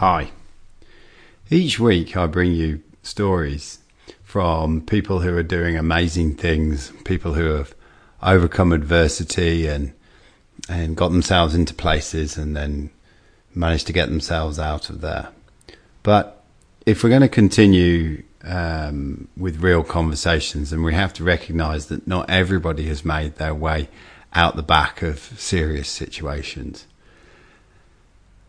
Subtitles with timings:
[0.00, 0.30] Hi.
[1.50, 3.80] Each week I bring you stories
[4.22, 7.74] from people who are doing amazing things, people who have
[8.22, 9.92] overcome adversity and
[10.70, 12.88] and got themselves into places and then
[13.54, 15.28] managed to get themselves out of there.
[16.02, 16.42] But
[16.86, 22.06] if we're going to continue um, with real conversations, then we have to recognise that
[22.06, 23.90] not everybody has made their way
[24.32, 26.86] out the back of serious situations.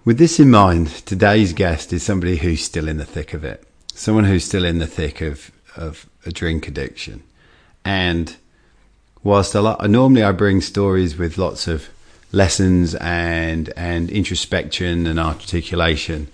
[0.03, 3.63] With this in mind, today's guest is somebody who's still in the thick of it,
[3.93, 7.21] someone who's still in the thick of, of a drink addiction.
[7.85, 8.35] And
[9.21, 11.89] whilst a lot, normally I bring stories with lots of
[12.31, 16.29] lessons and and introspection and articulation.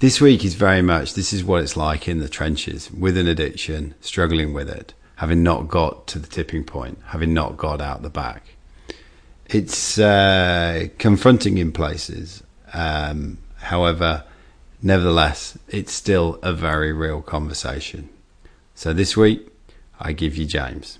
[0.00, 3.28] This week is very much this is what it's like in the trenches with an
[3.28, 8.00] addiction, struggling with it, having not got to the tipping point, having not got out
[8.00, 8.54] the back.
[9.50, 12.42] It's uh, confronting in places.
[12.72, 14.24] Um, however,
[14.82, 18.08] nevertheless, it's still a very real conversation.
[18.74, 19.48] So this week,
[20.00, 20.98] I give you James.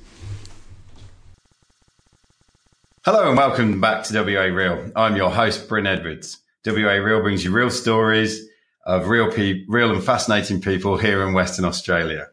[3.05, 4.93] Hello and welcome back to WA Real.
[4.95, 6.39] I'm your host, Bryn Edwards.
[6.65, 8.47] WA Real brings you real stories
[8.87, 12.29] of real pe- real and fascinating people here in Western Australia.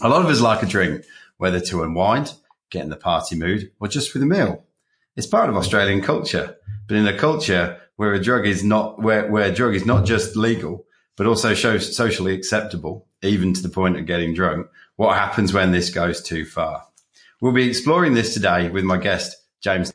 [0.00, 1.04] A lot of us like a drink,
[1.36, 2.34] whether to unwind,
[2.70, 4.64] get in the party mood, or just with a meal.
[5.14, 6.56] It's part of Australian culture,
[6.88, 10.06] but in a culture where a drug is not where, where a drug is not
[10.06, 14.68] just legal, but also shows socially acceptable, even to the point of getting drunk.
[14.94, 16.86] What happens when this goes too far?
[17.40, 19.92] We'll be exploring this today with my guest, James,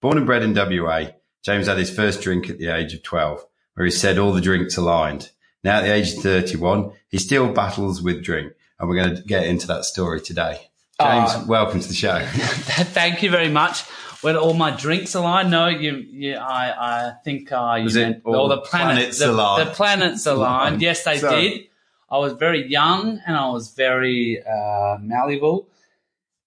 [0.00, 1.12] born and bred in WA,
[1.44, 4.40] James had his first drink at the age of 12, where he said all the
[4.40, 5.30] drinks aligned.
[5.62, 9.22] Now at the age of 31, he still battles with drink, and we're going to
[9.22, 10.70] get into that story today.
[11.00, 12.20] James, uh, welcome to the show.
[12.24, 13.82] Thank you very much.
[14.20, 18.36] When all my drinks aligned, no, you, you I, I think uh, you meant all,
[18.36, 19.68] all the planets, planets the, aligned.
[19.68, 20.82] The planets aligned.
[20.82, 21.66] yes, they so, did.
[22.08, 25.68] I was very young and I was very uh, malleable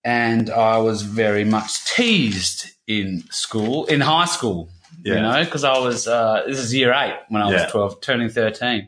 [0.05, 4.69] and I was very much teased in school, in high school,
[5.03, 5.15] yeah.
[5.15, 7.67] you know, because I was, uh, this is year eight when I was yeah.
[7.67, 8.87] 12, turning 13.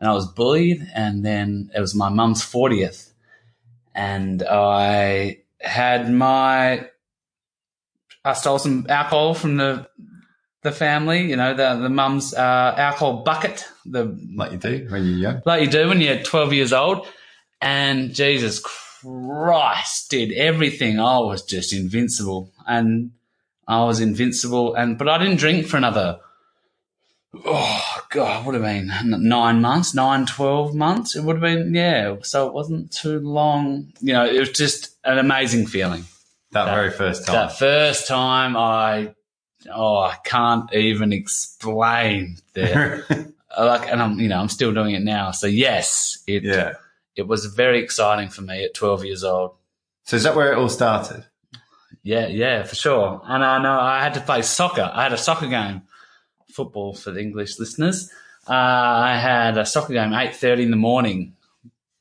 [0.00, 0.84] And I was bullied.
[0.92, 3.07] And then it was my mum's 40th.
[3.98, 6.86] And I had my,
[8.24, 9.88] I stole some alcohol from the,
[10.62, 13.66] the family, you know, the, the mum's, uh, alcohol bucket.
[13.84, 15.42] The, like you do when you're young.
[15.44, 17.06] Like you do when you're 12 years old.
[17.60, 20.98] And Jesus Christ Christ did everything.
[20.98, 23.12] I was just invincible and
[23.66, 24.74] I was invincible.
[24.74, 26.18] And, but I didn't drink for another,
[27.34, 31.16] oh God, would have been nine months, nine, 12 months.
[31.16, 32.16] It would have been, yeah.
[32.22, 33.92] So it wasn't too long.
[34.00, 36.04] You know, it was just an amazing feeling.
[36.52, 37.34] That, that very first time.
[37.34, 39.14] That first time I,
[39.72, 43.32] oh, I can't even explain that.
[43.58, 45.32] like, and I'm, you know, I'm still doing it now.
[45.32, 46.74] So yes, it, yeah
[47.18, 49.56] it was very exciting for me at 12 years old.
[50.04, 51.24] So is that where it all started?
[52.04, 53.20] Yeah, yeah, for sure.
[53.24, 54.88] And I know I had to play soccer.
[54.90, 55.82] I had a soccer game,
[56.58, 58.10] football for the English listeners.
[58.48, 61.36] Uh, I had a soccer game 8.30 in the morning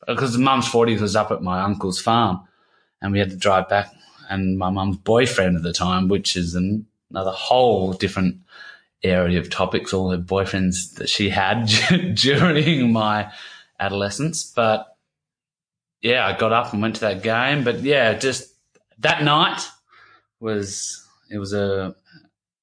[0.07, 2.41] because mum's 40th was up at my uncle's farm
[3.01, 3.93] and we had to drive back
[4.29, 8.37] and my mum's boyfriend at the time, which is an, another whole different
[9.03, 11.69] area of topics, all the boyfriends that she had
[12.15, 13.31] during my
[13.79, 14.43] adolescence.
[14.43, 14.97] But
[16.01, 17.63] yeah, I got up and went to that game.
[17.63, 18.53] But yeah, just
[18.99, 19.61] that night
[20.39, 21.95] was it was a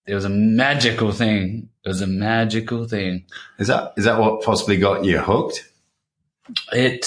[0.07, 1.71] it was a magical thing.
[1.85, 3.25] It was a magical thing.
[3.59, 5.71] Is that is that what possibly got you hooked?
[6.73, 7.07] It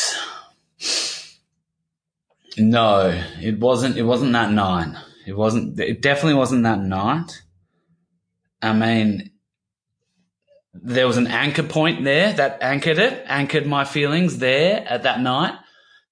[2.58, 3.98] no, it wasn't.
[3.98, 4.96] It wasn't that night.
[5.28, 5.80] It wasn't.
[5.80, 7.44] It definitely wasn't that night.
[8.62, 9.32] I mean,
[10.74, 15.22] there was an anchor point there that anchored it, anchored my feelings there at that
[15.22, 15.54] night.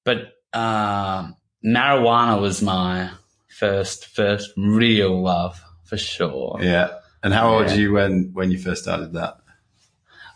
[0.04, 1.32] But uh,
[1.66, 3.10] marijuana was my
[3.48, 6.60] first first real love for sure.
[6.62, 7.00] Yeah.
[7.24, 9.38] And how old were you when when you first started that?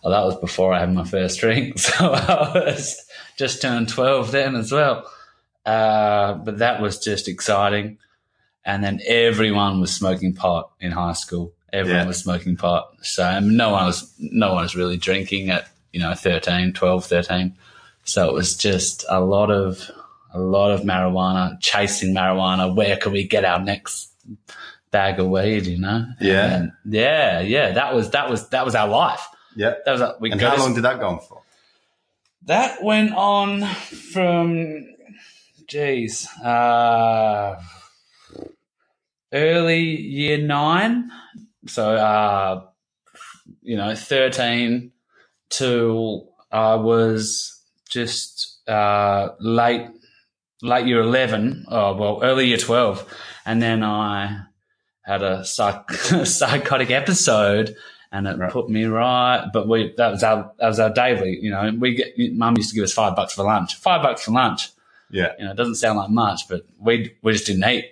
[0.04, 3.06] Well, that was before I had my first drink, so I was
[3.38, 5.10] just turned twelve then as well.
[5.66, 8.00] Uh, but that was just exciting.
[8.66, 11.54] And then everyone was smoking pot in high school.
[11.72, 12.08] Everyone yeah.
[12.08, 12.92] was smoking pot.
[13.02, 17.56] So no one was no one was really drinking at you know 13, 12, 13.
[18.04, 19.90] So it was just a lot of
[20.34, 22.76] a lot of marijuana, chasing marijuana.
[22.76, 24.12] Where can we get our next
[24.92, 25.66] bag of weed?
[25.66, 26.06] You know?
[26.20, 27.72] Yeah, and yeah, yeah.
[27.72, 29.26] That was that was that was our life.
[29.56, 30.16] Yeah, that was.
[30.20, 31.42] We and how long did that go on for?
[32.46, 34.88] That went on from,
[35.68, 37.62] geez, uh,
[39.34, 41.12] early year nine.
[41.68, 42.64] So, uh,
[43.62, 44.92] you know, 13
[45.50, 49.88] till I was just uh, late
[50.62, 51.66] late year eleven.
[51.68, 53.06] Oh well, early year twelve,
[53.46, 54.44] and then I
[55.10, 55.92] had a psych-
[56.26, 57.76] psychotic episode.
[58.12, 58.52] And it Right.
[58.52, 61.38] put me right, but we that was our that was our daily.
[61.40, 63.76] You know, we get mum used to give us five bucks for lunch.
[63.76, 64.70] Five bucks for lunch.
[65.12, 65.34] Yeah.
[65.38, 67.86] You know, it doesn't sound like much, but we we just didn't eat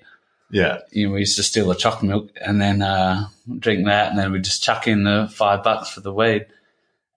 [0.49, 0.79] Yeah.
[0.91, 3.27] you know, we used to steal the chocolate milk and then uh,
[3.59, 6.47] drink that, and then we just chuck in the five bucks for the weed,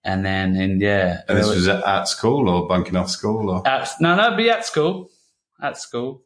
[0.04, 3.66] and then and yeah, And this was at, at school or bunking off school or?
[3.66, 5.08] at, no, no, be at school,
[5.62, 6.20] at school.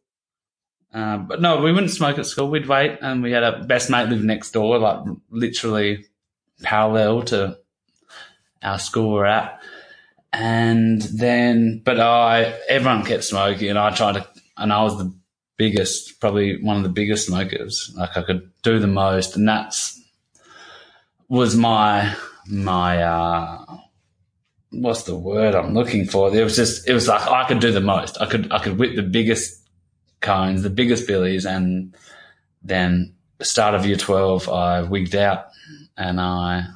[0.94, 2.48] Uh, but no, we wouldn't smoke at school.
[2.48, 6.06] We'd wait, and we had a best mate live next door, like literally
[6.62, 7.58] parallel to
[8.62, 9.60] our school we're at.
[10.32, 15.12] And then, but I, everyone kept smoking, and I tried to, and I was the
[15.56, 17.92] biggest, probably one of the biggest smokers.
[17.96, 20.00] Like I could do the most, and that's
[21.28, 22.14] was my
[22.46, 23.64] my uh
[24.70, 26.34] what's the word I'm looking for?
[26.34, 28.20] It was just it was like I could do the most.
[28.20, 29.63] I could I could whip the biggest
[30.24, 31.94] cones, the biggest billies, and
[32.62, 35.46] then the start of year twelve I wigged out
[35.96, 36.66] and I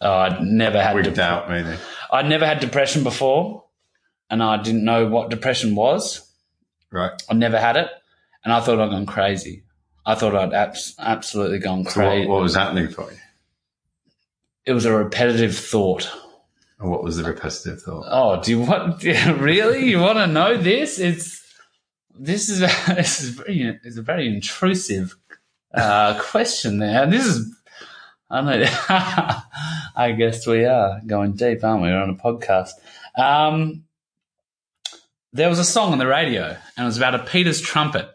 [0.00, 1.78] oh, I'd never had Wigged out, meaning.
[2.10, 3.64] I'd never had depression before
[4.30, 6.22] and I didn't know what depression was.
[6.90, 7.12] Right.
[7.28, 7.88] I never had it
[8.44, 9.64] and I thought I'd gone crazy.
[10.04, 12.28] I thought I'd abs- absolutely gone So what, crazy.
[12.28, 13.18] what was happening for you?
[14.64, 16.10] It was a repetitive thought.
[16.78, 18.04] What was the repetitive thought?
[18.08, 19.02] Oh, do you want
[19.40, 19.88] really?
[19.88, 20.98] You want to know this?
[20.98, 21.40] It's
[22.18, 25.16] this is this is very it's a very intrusive
[25.74, 27.02] uh, question there.
[27.02, 27.54] And this is
[28.28, 28.64] I know.
[29.96, 31.88] I guess we are going deep, aren't we?
[31.88, 32.70] We're on a podcast.
[33.16, 33.84] Um,
[35.32, 38.08] there was a song on the radio, and it was about a Peter's trumpet.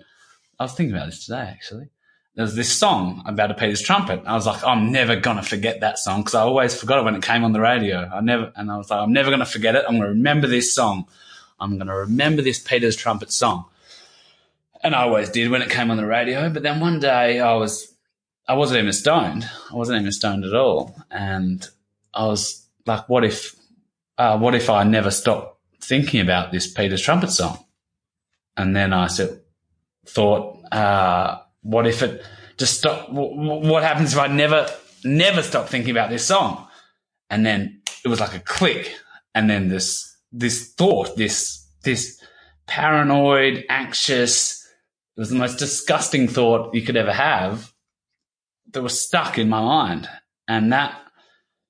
[0.60, 1.90] I was thinking about this today, actually.
[2.36, 4.22] There was this song about a Peter's trumpet.
[4.26, 7.16] I was like, I'm never gonna forget that song because I always forgot it when
[7.16, 8.10] it came on the radio.
[8.14, 9.86] I never, and I was like, I'm never gonna forget it.
[9.88, 11.08] I'm gonna remember this song.
[11.60, 13.66] I'm gonna remember this Peter's trumpet song.
[14.84, 16.50] And I always did when it came on the radio.
[16.50, 17.94] But then one day I was,
[18.48, 19.48] I wasn't even stoned.
[19.72, 20.96] I wasn't even stoned at all.
[21.12, 21.68] And
[22.14, 23.56] I was like, what if,
[24.18, 27.64] uh, what if I never stopped thinking about this Peter's trumpet song?
[28.58, 29.42] And then I said,
[30.06, 32.26] thought, uh, what if it
[32.58, 33.08] just stop?
[33.08, 34.68] W- what happens if I never,
[35.04, 36.68] never stop thinking about this song?
[37.30, 38.96] And then it was like a click.
[39.34, 42.22] And then this, this thought, this, this
[42.68, 44.61] paranoid, anxious,
[45.16, 47.74] it was the most disgusting thought you could ever have
[48.72, 50.10] that was stuck in my mind.
[50.48, 51.00] And that,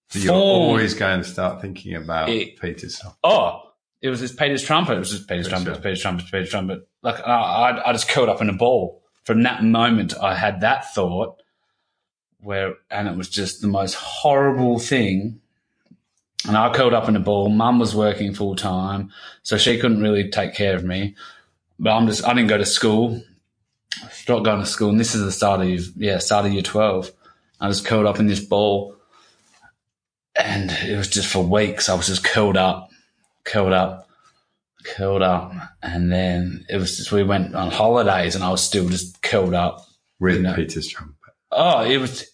[0.09, 3.61] So you're always going to start thinking about It- Peter's oh,
[4.01, 4.95] it was just Peter's trumpet.
[4.95, 5.81] It was just Peter's trumpet, sure.
[5.81, 6.88] Peter's trumpet, Peter's trumpet.
[7.03, 9.01] Like I, I, I just curled up in a ball.
[9.23, 11.41] From that moment, I had that thought
[12.39, 15.39] where, and it was just the most horrible thing.
[16.47, 17.49] And I curled up in a ball.
[17.49, 19.11] Mum was working full time,
[19.43, 21.15] so she couldn't really take care of me.
[21.77, 23.21] But I'm just, I didn't go to school.
[24.11, 25.67] Stopped going to school, and this is the start of
[25.97, 27.11] yeah, start of year twelve.
[27.59, 28.95] I was curled up in this ball,
[30.35, 31.89] and it was just for weeks.
[31.89, 32.89] I was just curled up,
[33.43, 34.09] curled up,
[34.83, 35.53] curled up,
[35.83, 39.53] and then it was just we went on holidays, and I was still just curled
[39.53, 39.85] up.
[40.19, 40.55] With You know.
[40.55, 41.15] Peter's trumpet.
[41.51, 42.25] Oh, it was,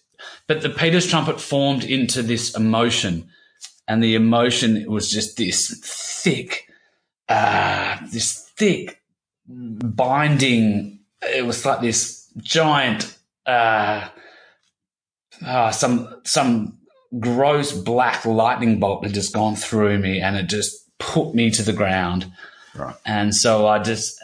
[0.46, 3.28] but the Peter's trumpet formed into this emotion,
[3.88, 5.80] and the emotion was just this
[6.22, 6.68] thick,
[7.28, 9.02] uh, this thick
[9.46, 10.97] binding.
[11.22, 14.08] It was like this giant, uh,
[15.44, 16.78] uh, some some
[17.18, 21.62] gross black lightning bolt had just gone through me, and it just put me to
[21.62, 22.30] the ground.
[22.74, 22.94] Right.
[23.04, 24.18] And so I just,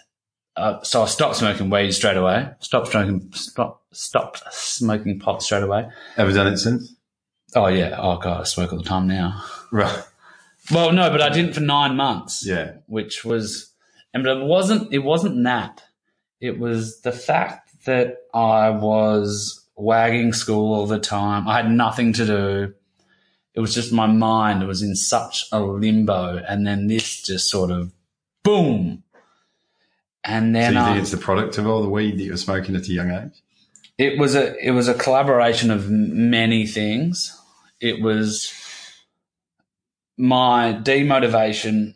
[0.57, 2.49] uh, so I stopped smoking weed straight away.
[2.61, 5.89] Stopped smoking, stop, stopped smoking pot straight away.
[6.17, 6.95] Ever done it since?
[7.55, 7.97] Oh yeah.
[7.99, 9.43] Oh god, I smoke all the time now.
[9.73, 10.05] Right.
[10.71, 12.47] Well, no, but I didn't for nine months.
[12.47, 12.77] Yeah.
[12.87, 13.73] Which was,
[14.13, 14.93] and but it wasn't.
[14.93, 15.83] It wasn't that.
[16.41, 21.49] It was the fact that I was wagging school all the time.
[21.49, 22.75] I had nothing to do.
[23.55, 27.71] It was just my mind was in such a limbo, and then this just sort
[27.71, 27.93] of
[28.43, 29.03] boom.
[30.25, 32.31] And So then you I, think it's the product of all the weed that you
[32.33, 33.43] were smoking at a young age?
[33.97, 37.41] it was a it was a collaboration of many things.
[37.81, 38.53] It was
[40.17, 41.95] my demotivation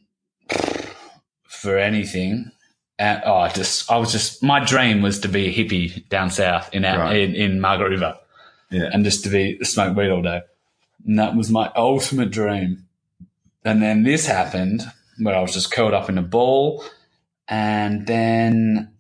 [1.49, 2.53] for anything.
[2.99, 6.31] And, oh, I just I was just my dream was to be a hippie down
[6.31, 7.17] south in our, Right.
[7.21, 8.17] in, in Margaret River
[8.71, 8.91] Yeah.
[8.93, 10.41] and just to be smoke weed all day.
[11.07, 12.85] And that was my ultimate dream.
[13.65, 14.83] And then this happened
[15.21, 16.85] where I was just curled up in a ball,
[17.49, 18.91] and then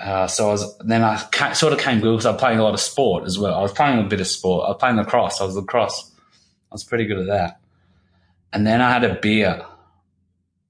[0.00, 2.58] uh, so I was then I ca- sort of came good because I was playing
[2.58, 3.54] a lot of sport as well.
[3.54, 4.64] I was playing a bit of sport.
[4.66, 5.40] I was playing lacrosse.
[5.40, 6.10] I was lacrosse.
[6.70, 7.60] I was pretty good at that.
[8.52, 9.64] And then I had a beer.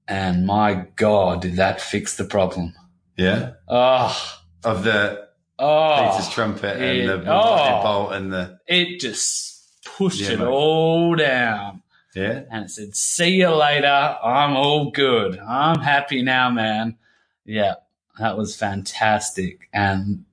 [0.07, 2.73] And my God, did that fix the problem?
[3.17, 3.53] Yeah.
[3.67, 4.15] Oh,
[4.63, 6.11] Of the oh.
[6.11, 7.35] Peter's trumpet and it- the, oh.
[7.39, 7.83] Ah.
[7.83, 10.47] bolt and the It just pushed Yeah, it mate.
[10.47, 11.81] all down.
[12.15, 12.43] yeah.
[12.51, 13.87] And it said, see you later.
[14.23, 15.39] I'm all good.
[15.39, 16.97] I'm happy now, man.
[17.45, 17.75] Yeah,
[18.19, 19.69] that was fantastic.
[19.73, 20.25] And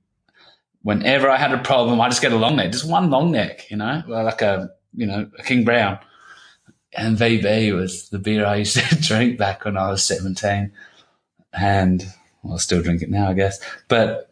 [0.81, 3.69] whenever I had a problem, I just get a long neck, just one long neck,
[3.71, 5.99] you know, like a, you know, a King Brown.
[6.95, 10.71] And VB was the beer I used to drink back when I was 17.
[11.53, 12.05] And
[12.43, 13.59] well, I still drink it now, I guess.
[13.87, 14.29] But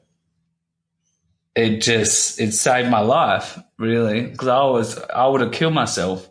[1.56, 4.22] it just, it saved my life, really.
[4.27, 6.30] Because I was, I would have killed myself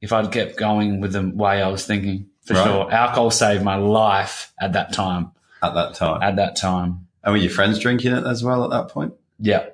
[0.00, 2.64] if I'd kept going with the way I was thinking, for Right.
[2.64, 2.92] sure.
[2.92, 5.30] Alcohol saved my life at that time.
[5.62, 6.22] At that time.
[6.22, 7.06] At that time.
[7.22, 9.12] and were your friends drinking it as well at that point?
[9.38, 9.66] Yeah.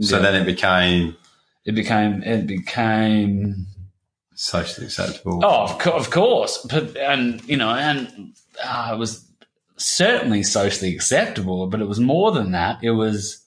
[0.00, 0.22] So Yeah.
[0.22, 1.16] then it became
[1.66, 3.66] it became, it became
[4.40, 5.40] socially acceptable.
[5.44, 8.32] Oh, of, co- of course, but and you know, and
[8.64, 9.26] uh, it was
[9.76, 12.82] certainly socially acceptable, but it was more than that.
[12.82, 13.44] It was,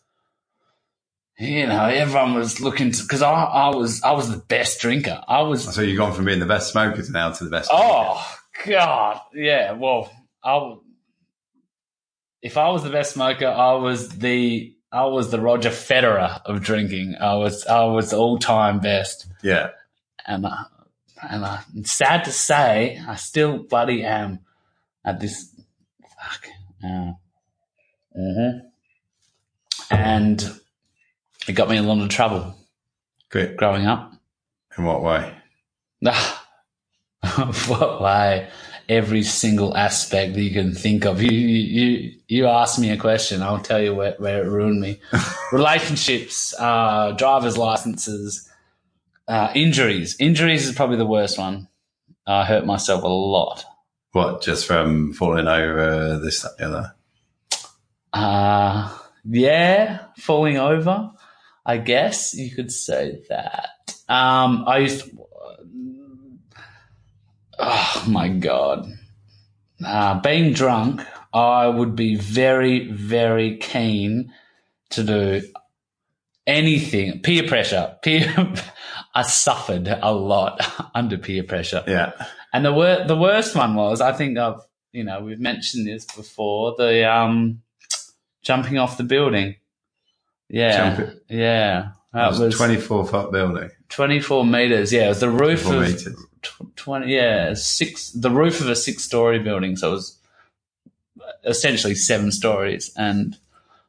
[1.39, 5.19] you know, everyone was looking to because I, I was I was the best drinker.
[5.27, 7.69] I was So you've gone from being the best smokers now to the best.
[7.73, 8.23] oh
[8.65, 9.71] god, yeah.
[9.71, 10.11] Well,
[10.43, 10.75] I
[12.43, 16.61] if I was the best smoker, I was the I was the Roger Federer of
[16.61, 17.15] drinking.
[17.19, 19.25] I was I was all time best.
[19.41, 19.69] yeah.
[20.27, 20.65] and uh,
[21.29, 21.45] and
[21.77, 24.39] it's sad to say, I still bloody am
[25.05, 25.53] at this.
[26.03, 26.47] Fuck.
[26.83, 27.13] Uh,
[28.17, 28.61] mhm.
[29.91, 30.59] And
[31.47, 32.55] it got me in a lot of trouble
[33.31, 33.57] Great.
[33.57, 34.13] growing up.
[34.77, 35.33] In what way?
[37.67, 38.49] what way?
[38.89, 41.21] Every single aspect that you can think of.
[41.21, 44.99] You you you ask me a question, I'll tell you where, where it ruined me.
[45.53, 48.49] Relationships, uh, driver's licenses,
[49.27, 50.15] uh, injuries.
[50.19, 51.67] Injuries is probably the worst one.
[52.25, 53.65] I hurt myself a lot.
[54.11, 54.41] What?
[54.41, 56.95] Just from falling over this, that, the other?
[58.13, 61.11] Uh, yeah, falling over.
[61.65, 63.95] I guess you could say that.
[64.07, 65.17] Um, I used to,
[67.59, 68.87] oh my God.
[69.83, 71.01] Uh, being drunk,
[71.33, 74.31] I would be very, very keen
[74.91, 75.41] to do
[76.45, 77.21] anything.
[77.21, 77.97] Peer pressure.
[78.03, 78.53] Peer,
[79.13, 80.61] I suffered a lot
[80.95, 81.83] under peer pressure.
[81.87, 82.11] Yeah.
[82.51, 86.05] And the wor- the worst one was, I think I've, you know, we've mentioned this
[86.05, 87.61] before, the um,
[88.43, 89.55] jumping off the building.
[90.49, 91.19] Yeah, Jumping.
[91.29, 93.71] yeah, That that was was 24 foot building.
[93.89, 94.93] 24 meters.
[94.93, 96.15] Yeah, it was the roof of meters.
[96.43, 97.11] tw- 20.
[97.11, 98.11] Yeah, six.
[98.11, 100.17] The roof of a six story building, so it was
[101.43, 102.91] essentially seven stories.
[102.95, 103.35] And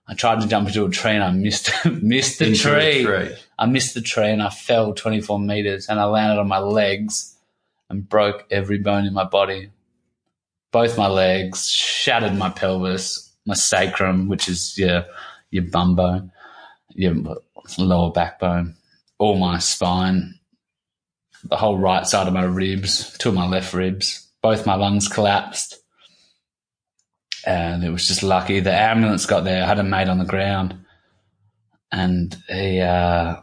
[0.06, 3.04] I tried to jump into a tree, and I missed missed the tree.
[3.04, 3.34] tree.
[3.58, 7.36] I missed the tree and I fell 24 meters and I landed on my legs
[7.88, 9.70] and broke every bone in my body.
[10.72, 15.04] Both my legs, shattered my pelvis, my sacrum, which is your,
[15.50, 16.32] your bum bone,
[16.94, 17.14] your
[17.78, 18.74] lower backbone,
[19.18, 20.34] all my spine,
[21.44, 25.06] the whole right side of my ribs, two of my left ribs, both my lungs
[25.06, 25.78] collapsed.
[27.46, 28.60] And it was just lucky.
[28.60, 29.62] The ambulance got there.
[29.62, 30.84] I had a mate on the ground
[31.94, 33.36] and he, uh,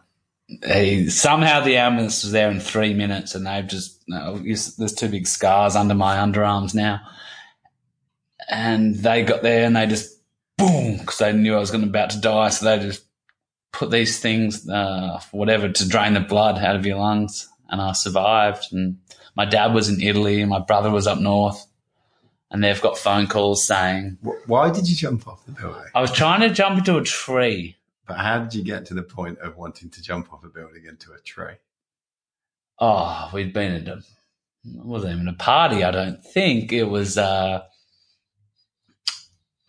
[0.65, 5.07] he somehow the ambulance was there in three minutes, and they've just no, there's two
[5.07, 6.99] big scars under my underarms now,
[8.49, 10.19] and they got there and they just
[10.57, 13.05] boom because they knew I was going to about to die, so they just
[13.71, 17.93] put these things, uh, whatever, to drain the blood out of your lungs, and I
[17.93, 18.67] survived.
[18.73, 18.97] And
[19.35, 21.65] my dad was in Italy, and my brother was up north,
[22.51, 25.81] and they've got phone calls saying Why did you jump off the building?
[25.95, 27.77] I was trying to jump into a tree.
[28.05, 30.85] But how did you get to the point of wanting to jump off a building
[30.87, 31.55] into a tree?
[32.77, 34.03] Oh, we'd been at a
[34.63, 36.73] wasn't even a party, I don't think.
[36.73, 37.63] It was uh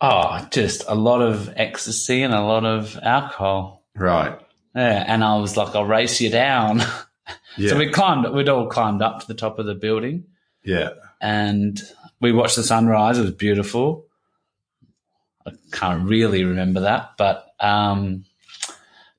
[0.01, 3.85] oh, just a lot of ecstasy and a lot of alcohol.
[3.95, 4.37] Right.
[4.75, 6.83] Yeah, and I was like, I'll race you down.
[7.55, 7.69] Yeah.
[7.69, 10.25] So we climbed we'd all climbed up to the top of the building
[10.63, 10.89] yeah.
[11.21, 11.81] and
[12.23, 13.19] we watched the sunrise.
[13.19, 14.07] It was beautiful.
[15.45, 18.25] I can't really remember that, but um,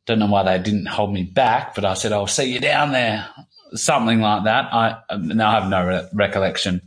[0.07, 1.75] don't know why they didn't hold me back.
[1.75, 3.29] But I said, "I'll see you down there,"
[3.75, 4.73] something like that.
[4.73, 6.81] I now I have no re- recollection.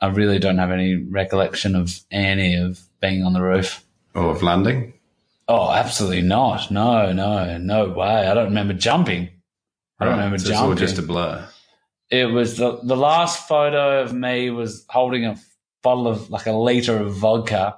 [0.00, 3.82] I really don't have any recollection of any of being on the roof.
[4.14, 4.92] Or of landing?
[5.48, 6.70] Oh, absolutely not.
[6.70, 8.28] No, no, no way.
[8.28, 9.30] I don't remember jumping.
[9.98, 10.16] I don't Right.
[10.24, 11.48] remember so it's all just a blur.
[12.10, 15.36] It was the the last photo of me was holding a
[15.82, 17.76] bottle of like a liter of vodka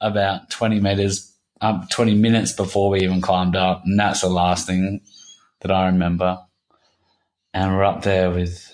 [0.00, 4.66] about twenty meters, um, twenty minutes before we even climbed up, and that's the last
[4.66, 5.00] thing
[5.62, 6.38] that I remember.
[7.54, 8.72] And we're up there with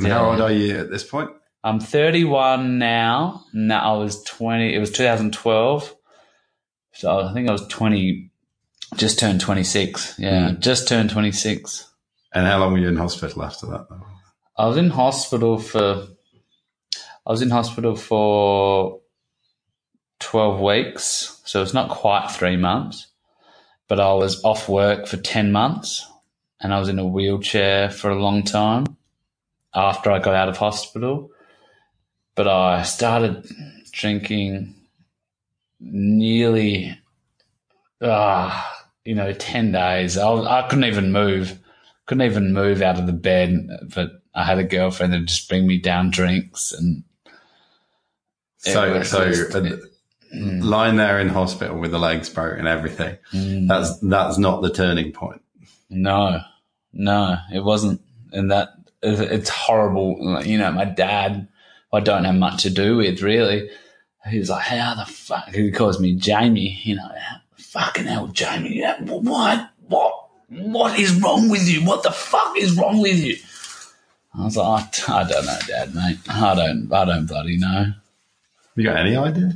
[0.00, 1.30] How old are you at this point?
[1.64, 3.44] I'm 31 now.
[3.52, 4.74] No, I was 20.
[4.74, 5.94] It was 2012.
[6.94, 8.30] So I think I was 20,
[8.96, 10.18] just turned 26.
[10.18, 10.60] Yeah, Mm.
[10.60, 11.91] just turned 26.
[12.34, 13.86] And how long were you in hospital after that?
[14.56, 16.06] I was in hospital for,
[17.26, 19.00] I was in hospital for
[20.20, 21.40] 12 weeks.
[21.44, 23.08] So it's not quite three months,
[23.88, 26.06] but I was off work for 10 months
[26.60, 28.96] and I was in a wheelchair for a long time
[29.74, 31.30] after I got out of hospital.
[32.34, 33.46] But I started
[33.90, 34.74] drinking
[35.80, 36.96] nearly,
[38.00, 40.16] ah, you know, 10 days.
[40.16, 41.58] I, was, I couldn't even move,
[42.06, 43.68] couldn't even move out of the bed.
[43.94, 47.04] But I had a girlfriend that just bring me down drinks and
[48.58, 49.76] So, so just- uh,
[50.32, 53.68] lying there in hospital with the legs broken and everything, Mm.
[53.68, 55.42] that's that's not the turning point.
[55.90, 56.40] No,
[56.92, 58.00] no, it wasn't.
[58.32, 58.70] And that
[59.02, 60.40] it's horrible.
[60.44, 61.48] You know, my dad,
[61.92, 63.68] I don't have much to do with really.
[64.30, 66.80] He was like, "How the fuck?" He calls me Jamie.
[66.84, 67.10] You know,
[67.56, 68.80] fucking hell, Jamie.
[69.00, 69.70] What?
[69.88, 70.21] What?
[70.52, 71.84] What is wrong with you?
[71.84, 73.36] What the fuck is wrong with you?
[74.34, 76.18] I was like, I, I don't know, Dad, mate.
[76.28, 76.92] I don't.
[76.92, 77.92] I don't bloody know.
[78.76, 79.52] You got any idea?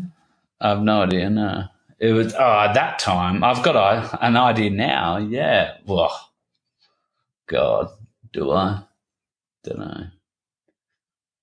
[0.61, 1.29] I have no idea.
[1.31, 1.65] No,
[1.99, 3.45] it was oh, at that time.
[3.45, 5.19] I've got a, an idea now.
[5.19, 5.77] Yeah.
[5.87, 6.19] Well,
[7.47, 7.89] God,
[8.33, 8.83] do I?
[9.65, 10.07] Don't know.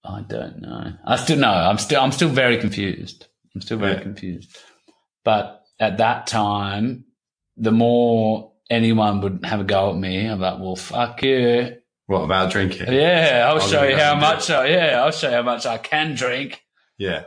[0.03, 0.93] I don't know.
[1.05, 1.51] I still know.
[1.51, 2.01] I'm still.
[2.01, 3.27] I'm still very confused.
[3.53, 4.01] I'm still very Yeah.
[4.01, 4.57] confused.
[5.23, 7.05] But at that time,
[7.55, 11.77] the more anyone would have a go at me, I'm like, well, fuck you.
[12.07, 12.91] What about drinking?
[12.91, 14.49] Yeah, I'll I'll show you how much.
[14.49, 16.61] I, yeah, I'll show you how much I can drink.
[16.97, 17.23] Yeah,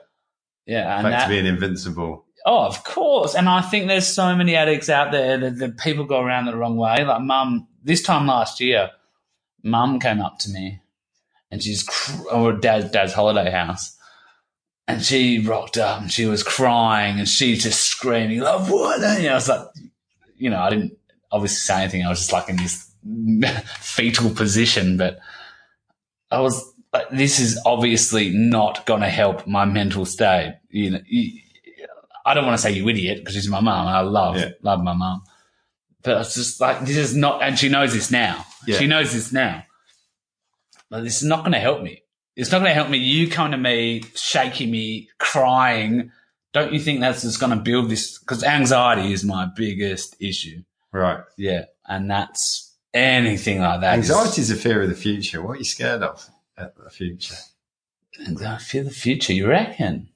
[0.66, 2.26] Yeah, and back that, to being invincible.
[2.45, 3.35] Oh, of course.
[3.35, 6.57] And I think there's so many addicts out there that, that people go around the
[6.57, 7.05] wrong way.
[7.05, 8.90] Like mum, this time last year,
[9.64, 10.81] mum came up to me
[11.50, 13.97] and she's, cr- oh, or dad's, dad's holiday house.
[14.87, 19.03] And she rocked up and she was crying and she's just screaming, like, what?
[19.03, 19.66] And I was like,
[20.37, 20.96] you know, I didn't
[21.32, 22.04] obviously say anything.
[22.04, 22.90] I was just like in this
[23.80, 25.18] fetal position, but
[26.30, 26.62] I was
[26.92, 30.56] like, this is obviously not going to help my mental state.
[30.70, 31.40] You know, you,
[32.24, 33.86] I don't want to say you idiot because she's my mum.
[33.86, 34.50] I love Yeah.
[34.62, 35.22] love my mum,
[36.02, 38.44] but it's just like this is not, and she knows this now.
[38.66, 38.78] Yeah.
[38.78, 39.62] She knows this now.
[40.90, 42.02] But this is not going to help me.
[42.36, 42.98] It's not going to help me.
[42.98, 46.10] You come to me, shaking me, crying.
[46.52, 48.18] Don't you think that's just going to build this?
[48.18, 50.62] Because anxiety is my biggest issue.
[50.96, 51.20] Right.
[51.37, 53.94] Yeah, and that's anything like that.
[53.94, 55.42] Anxiety is a fear of the future.
[55.42, 57.35] What are you scared of at the future?
[58.44, 59.35] I fear the future.
[59.35, 60.09] You reckon?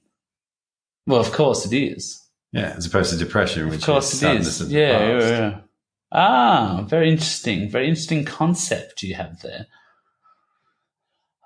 [1.05, 2.19] Well, of course it is.
[2.51, 4.61] Yeah, as opposed to depression, which Of course is it is.
[4.61, 5.59] of the Yeah, yeah, yeah.
[6.11, 7.69] Ah, very interesting.
[7.69, 9.67] Very interesting concept you have there.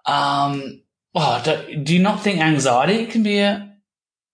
[0.05, 0.81] Um,
[1.13, 3.71] well, do, do you not think anxiety can be a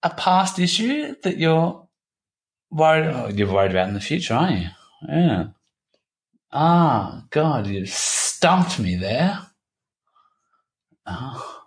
[0.03, 1.87] a past issue that you're
[2.69, 3.07] worried?
[3.07, 4.67] Oh, you're worried about in the future, aren't you?
[5.07, 5.47] Yeah.
[6.51, 9.39] Ah, God, you stumped me there.
[11.05, 11.63] Ah.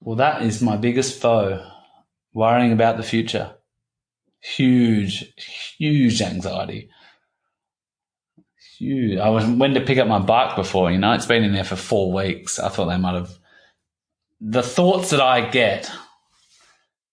[0.00, 1.66] Well, that is my biggest foe.
[2.32, 3.54] Worrying about the future.
[4.40, 5.32] Huge,
[5.78, 6.90] huge anxiety.
[8.78, 9.18] Huge.
[9.18, 11.64] I was went to pick up my bike before, you know, it's been in there
[11.64, 12.58] for four weeks.
[12.58, 13.30] I thought they might have.
[14.40, 15.90] The thoughts that I get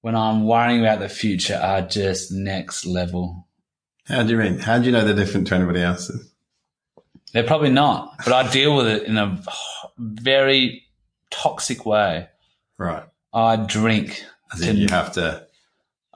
[0.01, 3.46] when I'm worrying about the future are just next level.
[4.07, 4.59] How do you mean?
[4.59, 6.31] How do you know they're different to anybody else's?
[7.33, 9.41] They're probably not, but I deal with it in a
[9.97, 10.83] very
[11.29, 12.29] toxic way.
[12.77, 13.03] Right.
[13.33, 14.23] I drink.
[14.53, 15.45] As in you have to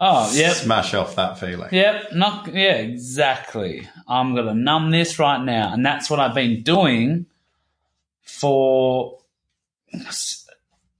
[0.03, 0.55] Oh, yep.
[0.55, 1.69] smash off that feeling.
[1.71, 3.87] Yep, not yeah, exactly.
[4.07, 7.27] I'm gonna numb this right now, and that's what I've been doing
[8.23, 9.19] for.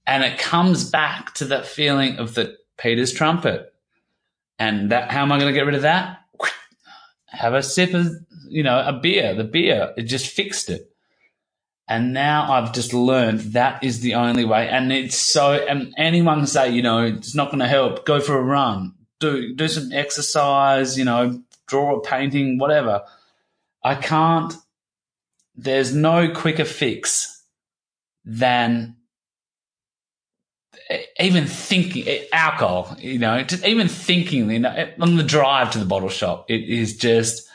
[0.06, 3.72] And it comes back to that feeling of the Peter's trumpet,
[4.58, 5.10] and that.
[5.10, 6.21] How am I going to get rid of that?
[7.32, 8.08] Have a sip of,
[8.48, 9.34] you know, a beer.
[9.34, 10.90] The beer it just fixed it,
[11.88, 14.68] and now I've just learned that is the only way.
[14.68, 15.52] And it's so.
[15.52, 18.04] And anyone can say, you know, it's not going to help.
[18.04, 18.94] Go for a run.
[19.18, 20.98] Do do some exercise.
[20.98, 23.02] You know, draw a painting, whatever.
[23.82, 24.54] I can't.
[25.54, 27.44] There's no quicker fix
[28.24, 28.96] than
[31.20, 32.96] even thinking alcohol.
[32.98, 34.50] You know, just even thinking.
[34.50, 37.48] You know, on the drive to the bottle shop, it is just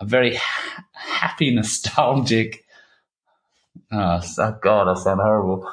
[0.00, 2.64] a very ha- happy, nostalgic.
[3.90, 5.70] Oh so- God, I sound horrible.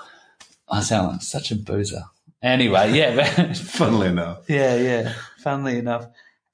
[0.68, 2.04] I sound like such a boozer.
[2.42, 4.50] Anyway, yeah, but Funnily enough.
[4.50, 5.14] yeah, yeah.
[5.40, 6.06] Funnily enough,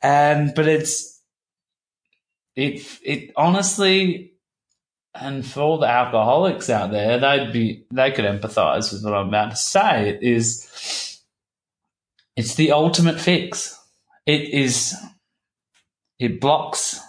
[0.01, 1.19] and but it's
[2.55, 4.33] it it honestly
[5.15, 9.29] and for all the alcoholics out there, they'd be they could empathise with what I'm
[9.29, 10.09] about to say.
[10.09, 11.21] It is
[12.35, 13.79] it's the ultimate fix.
[14.25, 14.95] It is
[16.19, 16.99] it blocks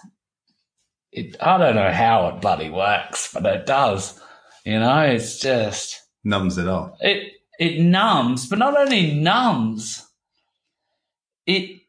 [1.11, 4.19] it I don't know how it bloody works, but it does.
[4.65, 6.97] You know, it's just Numbs it off.
[7.01, 10.05] it it numbs, but not only numbs,
[11.45, 11.81] it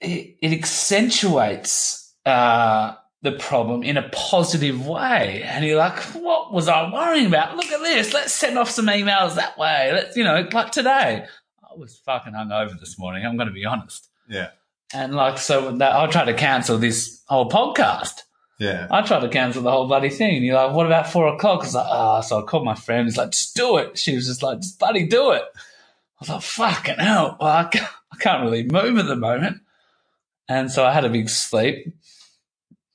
[0.00, 5.42] it, it accentuates uh, the problem in a positive way.
[5.42, 7.56] And you're like, what was I worrying about?
[7.56, 8.12] Look at this.
[8.12, 9.90] Let's send off some emails that way.
[9.92, 11.24] Let's, you know, like today.
[11.62, 13.24] I was fucking hungover this morning.
[13.24, 14.10] I'm going to be honest.
[14.28, 14.50] Yeah.
[14.92, 18.20] And like, so that, I tried to cancel this whole podcast.
[18.58, 18.88] Yeah.
[18.90, 20.36] I tried to cancel the whole bloody thing.
[20.36, 21.62] And you're like, what about four o'clock?
[21.62, 23.06] I was like, ah, so I called my friend.
[23.06, 23.98] He's like, just do it.
[23.98, 25.44] She was just like, just bloody do it.
[25.54, 27.38] I was like, fucking hell.
[27.40, 29.62] Well, I can't, I can't really move at the moment.
[30.46, 31.96] And so I had a big sleep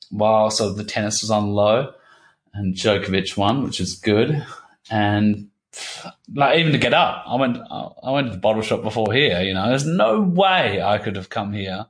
[0.09, 1.93] while of the tennis was on low
[2.53, 4.45] and Djokovic won, which is good.
[4.89, 5.49] And
[6.33, 9.41] like even to get up, I went, I went to the bottle shop before here,
[9.41, 11.85] you know, there's no way I could have come here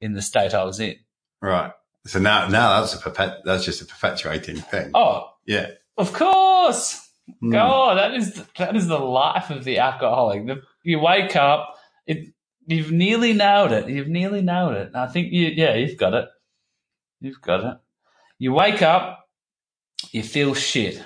[0.00, 0.96] in the state I was in.
[1.40, 1.72] Right.
[2.06, 4.90] So now, now that's a perpet, that's just a perpetuating thing.
[4.94, 5.70] Oh, Yeah.
[5.96, 7.08] Of course.
[7.42, 7.52] Mm.
[7.52, 10.46] God, that is that is the life of the alcoholic.
[10.46, 12.32] The, you wake up, it,
[12.66, 13.88] you've nearly nailed it.
[13.88, 14.92] You've nearly nailed it.
[14.94, 16.28] I think you, yeah, you've got it.
[17.20, 17.78] You've got it.
[18.38, 19.28] You wake up,
[20.12, 21.02] you feel shit.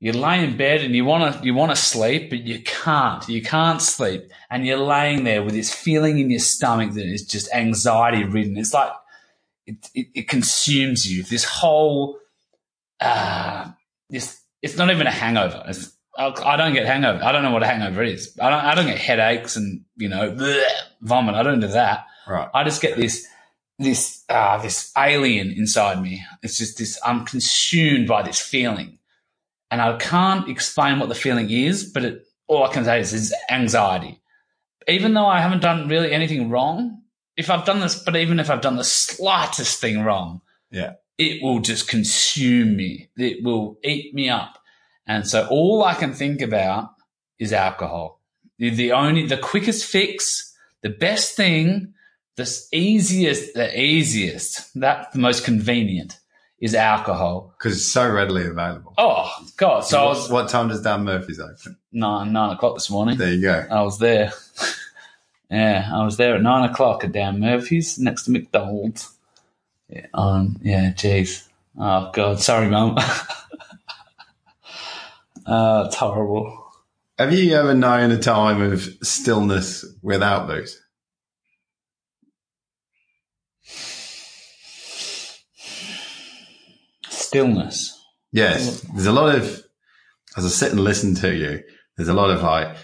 [0.00, 3.28] You lay in bed and you want to you want to sleep, but you can't.
[3.28, 7.26] You can't sleep, and you're laying there with this feeling in your stomach that is
[7.26, 8.56] just anxiety ridden.
[8.56, 8.92] It's like
[9.66, 11.24] it, it, it consumes you.
[11.24, 12.18] This whole
[13.00, 13.72] uh,
[14.08, 15.64] this it's not even a hangover.
[15.66, 17.22] It's, I I don't get hangover.
[17.22, 18.38] I don't know what a hangover is.
[18.40, 18.64] I don't.
[18.64, 20.64] I don't get headaches and you know bleh,
[21.00, 21.34] vomit.
[21.34, 22.06] I don't do that.
[22.28, 22.48] Right.
[22.54, 23.26] I just get this
[23.78, 26.24] this uh, this alien inside me.
[26.42, 26.98] It's just this.
[27.04, 28.98] I'm consumed by this feeling,
[29.70, 31.84] and I can't explain what the feeling is.
[31.84, 34.20] But it, all I can say is, is anxiety.
[34.88, 37.02] Even though I haven't done really anything wrong,
[37.36, 40.94] if I've done this, but even if I've done the slightest thing wrong, Yeah.
[41.18, 43.10] it will just consume me.
[43.16, 44.58] It will eat me up.
[45.06, 46.90] And so all I can think about
[47.38, 48.20] is alcohol.
[48.58, 51.92] The, the only, the quickest fix, the best thing,
[52.38, 56.18] the easiest, the easiest, that the most convenient
[56.60, 57.52] is alcohol.
[57.58, 58.94] Because it's so readily available.
[58.96, 59.80] Oh God.
[59.80, 61.76] So I what, was what time does Dan Murphy's open?
[61.92, 63.18] nine, nine o'clock this morning.
[63.18, 63.66] There you go.
[63.70, 64.32] I was there.
[65.50, 69.12] yeah, I was there at nine o'clock at Dan Murphy's next to McDonald's.
[69.88, 71.46] Yeah, um, yeah, jeez.
[71.78, 72.98] Oh God, sorry, mum.
[75.46, 76.66] uh, it's horrible.
[77.18, 80.80] Have you ever known a time of stillness without booze?
[87.28, 87.94] Stillness.
[88.32, 88.80] Yes.
[88.80, 89.44] There's a lot of,
[90.36, 91.62] as I sit and listen to you,
[91.96, 92.76] there's a lot of like,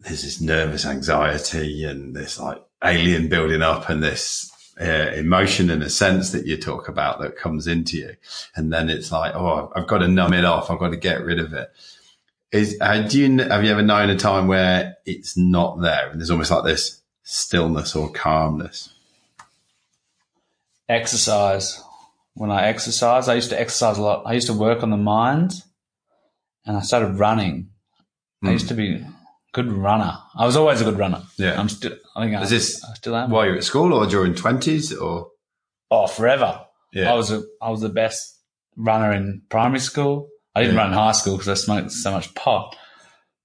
[0.00, 5.82] there's this nervous anxiety and this like alien building up and this uh, emotion and
[5.82, 8.16] a sense that you talk about that comes into you.
[8.56, 10.70] And then it's like, oh, I've got to numb it off.
[10.70, 11.70] I've got to get rid of it.
[12.50, 16.20] Is, uh, do you, have you ever known a time where it's not there and
[16.20, 18.90] there's almost like this stillness or calmness?
[20.88, 21.82] Exercise.
[22.34, 24.24] When I exercise, I used to exercise a lot.
[24.26, 25.52] I used to work on the mind,
[26.66, 27.70] and I started running.
[28.42, 28.52] I Hmm.
[28.52, 29.12] used to be a
[29.52, 30.18] good runner.
[30.36, 31.22] I was always a good runner.
[31.38, 31.58] Yeah.
[31.58, 31.92] I'm still.
[32.16, 33.30] I think I, Is this I still am.
[33.30, 35.28] while you're at school or during twenties or?
[35.90, 36.60] Oh, forever.
[36.92, 37.12] Yeah.
[37.12, 38.40] I was a, I was the best
[38.76, 40.28] runner in primary school.
[40.56, 40.82] I didn't Yeah.
[40.82, 42.76] run in high school because I smoked so much pot.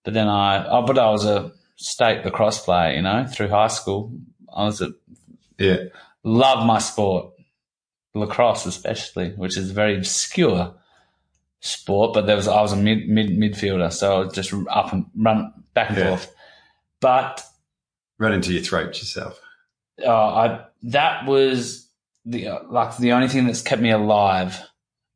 [0.03, 3.67] But then I, oh, but I was a state lacrosse player, you know, through high
[3.67, 4.11] school.
[4.55, 4.91] I was a,
[5.59, 5.77] yeah.
[6.23, 7.33] love my sport,
[8.19, 10.73] lacrosse especially, which is a very obscure
[11.61, 12.13] sport.
[12.13, 13.91] But there was, I was a mid, mid, midfielder.
[13.91, 16.07] So I was just up and run back and Yeah.
[16.09, 16.33] forth.
[17.01, 17.43] But
[18.17, 19.39] Run into your throat yourself.
[20.05, 21.87] uh, I that was
[22.25, 24.59] the uh, like the only thing that's kept me alive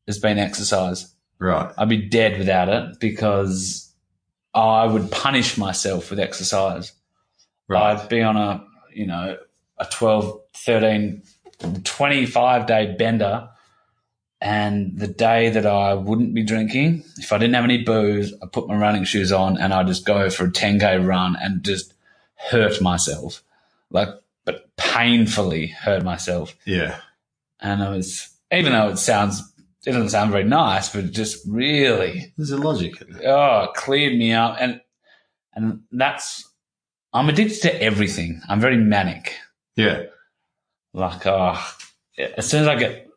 [0.07, 1.13] has been exercise.
[1.39, 1.69] Right.
[1.77, 3.93] I'd be dead without it because
[4.53, 6.93] I would punish myself with exercise.
[7.67, 7.97] Right.
[7.97, 8.63] I'd be on a,
[8.93, 9.37] you know,
[9.77, 11.23] a 12, 13,
[11.83, 13.49] 25 day bender.
[14.41, 18.47] And the day that I wouldn't be drinking, if I didn't have any booze, I
[18.47, 21.93] put my running shoes on and I just go for a 10k run and just
[22.49, 23.41] hurt myself.
[23.89, 24.09] Like,
[24.43, 26.57] but painfully hurt myself.
[26.65, 26.99] Yeah.
[27.61, 29.41] And it was, even though it sounds,
[29.85, 34.33] it doesn't sound very nice, but just really There's a logic oh, it cleared me
[34.33, 34.57] up.
[34.59, 34.81] And,
[35.53, 36.49] and that's,
[37.13, 38.41] I'm addicted to everything.
[38.49, 39.35] I'm very manic.
[39.77, 40.03] Yeah.
[40.93, 41.59] Like, oh,
[42.17, 43.09] as soon as I get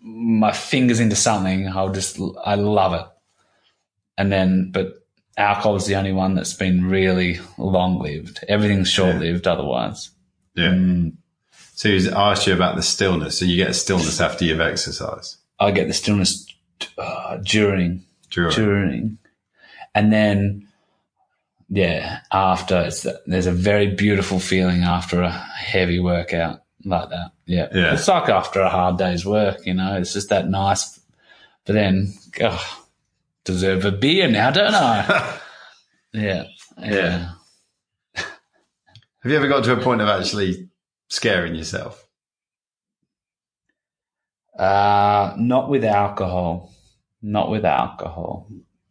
[0.00, 3.06] my fingers into something, I'll just I love it.
[4.16, 4.94] And then, but
[5.36, 8.44] alcohol is the only one that's been really long lived.
[8.48, 10.10] Everything's short lived otherwise.
[10.54, 10.70] Yeah.
[10.70, 11.14] Mm.
[11.74, 13.38] So he's asked you about the stillness.
[13.38, 15.36] So you get a stillness after you've exercised.
[15.60, 16.46] I get the stillness
[16.96, 18.54] uh, during During.
[18.54, 19.18] during,
[19.94, 20.68] and then
[21.68, 27.32] yeah, after it's there's a very beautiful feeling after a heavy workout like that.
[27.46, 27.94] Yeah, Yeah.
[27.94, 29.64] it's like after a hard day's work.
[29.66, 31.00] You know, it's just that nice.
[31.66, 32.78] But then, oh,
[33.44, 35.38] deserve a beer now, don't I?
[36.12, 36.44] yeah,
[36.80, 37.32] yeah.
[38.14, 40.68] Have you ever got to a point of actually
[41.08, 42.06] scaring yourself?
[44.58, 46.72] Uh, not with alcohol.
[47.22, 48.48] Not with alcohol.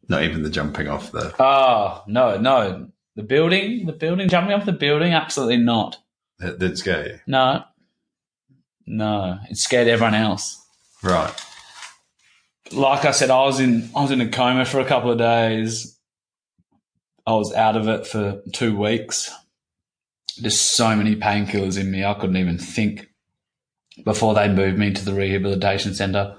[0.10, 1.34] Not even the jumping off the.
[1.42, 2.90] Oh no, no.
[3.16, 5.98] The building, the building, jumping off the building, absolutely not.
[6.40, 7.20] That did scare you.
[7.26, 7.64] No,
[8.88, 9.40] no.
[9.50, 10.64] It scared everyone else.
[11.04, 11.34] Right.
[12.72, 15.18] Like I said, I was in, I was in a coma for a couple of
[15.18, 15.98] days.
[17.26, 19.32] I was out of it for two weeks.
[20.42, 23.08] Just so many painkillers in me, I couldn't even think
[24.04, 26.36] before they moved me to the rehabilitation centre.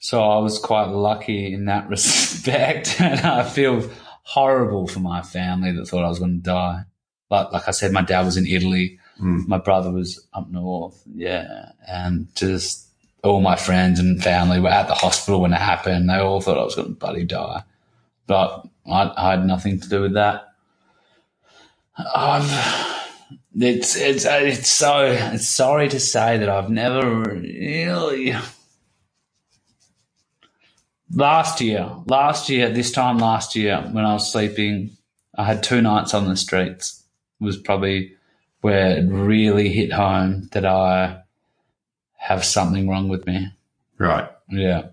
[0.00, 3.88] So I was quite lucky in that respect, and I feel
[4.22, 6.82] horrible for my family that thought I was going to die.
[7.30, 9.48] Like, like I said, my dad was in Italy, Mm.
[9.48, 12.86] my brother was up north, yeah, and just
[13.24, 16.10] all my friends and family were at the hospital when it happened.
[16.10, 17.62] They all thought I was going to bloody die,
[18.26, 20.48] but I, I had nothing to do with that.
[22.14, 22.94] I've,
[23.56, 28.34] it's it's it's so it's sorry to say that I've never really
[31.12, 34.92] last year last year this time last year when I was sleeping
[35.38, 37.04] I had two nights on the streets
[37.40, 38.16] was probably
[38.60, 41.22] where it really hit home that I
[42.16, 43.52] have something wrong with me.
[43.98, 44.28] Right.
[44.50, 44.88] Yeah.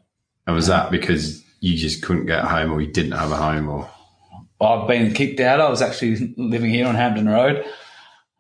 [0.46, 3.70] And was that because you just couldn't get home or you didn't have a home
[3.70, 3.90] or.
[4.62, 5.60] I've been kicked out.
[5.60, 7.66] I was actually living here on Hampton Road.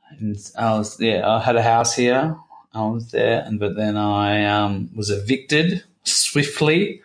[0.10, 2.38] And I was yeah, I had a house here.
[2.74, 7.02] I was there and but then I um, was evicted swiftly.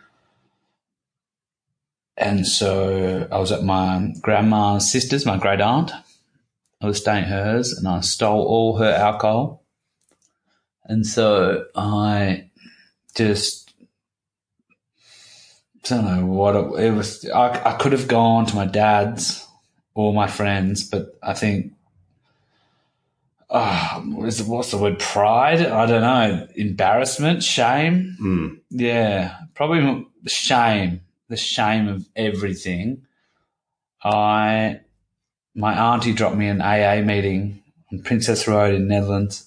[2.16, 5.92] And so I was at my grandma's sister's, my great aunt.
[6.80, 9.64] I was staying at hers and I stole all her alcohol.
[10.84, 12.50] And so I
[13.14, 13.72] just
[15.84, 17.28] I don't know what it, it was.
[17.30, 19.46] I, I could have gone to my dad's
[19.94, 21.72] or my friends, but I think,
[23.48, 24.98] oh, what's, what's the word?
[24.98, 25.60] Pride?
[25.62, 26.48] I don't know.
[26.54, 27.42] Embarrassment?
[27.42, 28.16] Shame?
[28.20, 28.60] Mm.
[28.70, 33.06] Yeah, probably shame, the shame of everything.
[34.02, 34.80] I,
[35.54, 39.46] my auntie dropped me an AA meeting on Princess Road in Nedlands,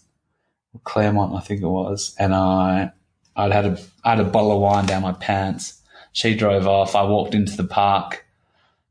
[0.83, 2.91] Claremont, I think it was, and I,
[3.35, 5.81] I'd had a, I had a bottle of wine down my pants.
[6.11, 6.95] She drove off.
[6.95, 8.25] I walked into the park,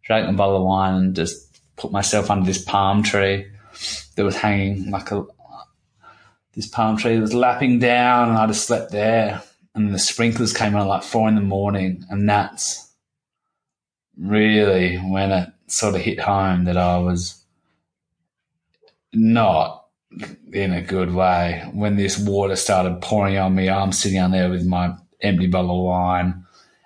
[0.05, 3.46] drank a bottle of wine, and just put myself under this palm tree
[4.16, 5.25] that was hanging like a
[6.55, 9.42] this palm tree was lapping down, and I just slept there.
[9.75, 12.92] And the sprinklers came on at like four in the morning, and that's
[14.18, 17.42] really when it sort of hit home that I was
[19.12, 19.87] not
[20.52, 21.64] in a good way.
[21.72, 25.78] When this water started pouring on me, I'm sitting on there with my empty bottle
[25.78, 26.44] of wine,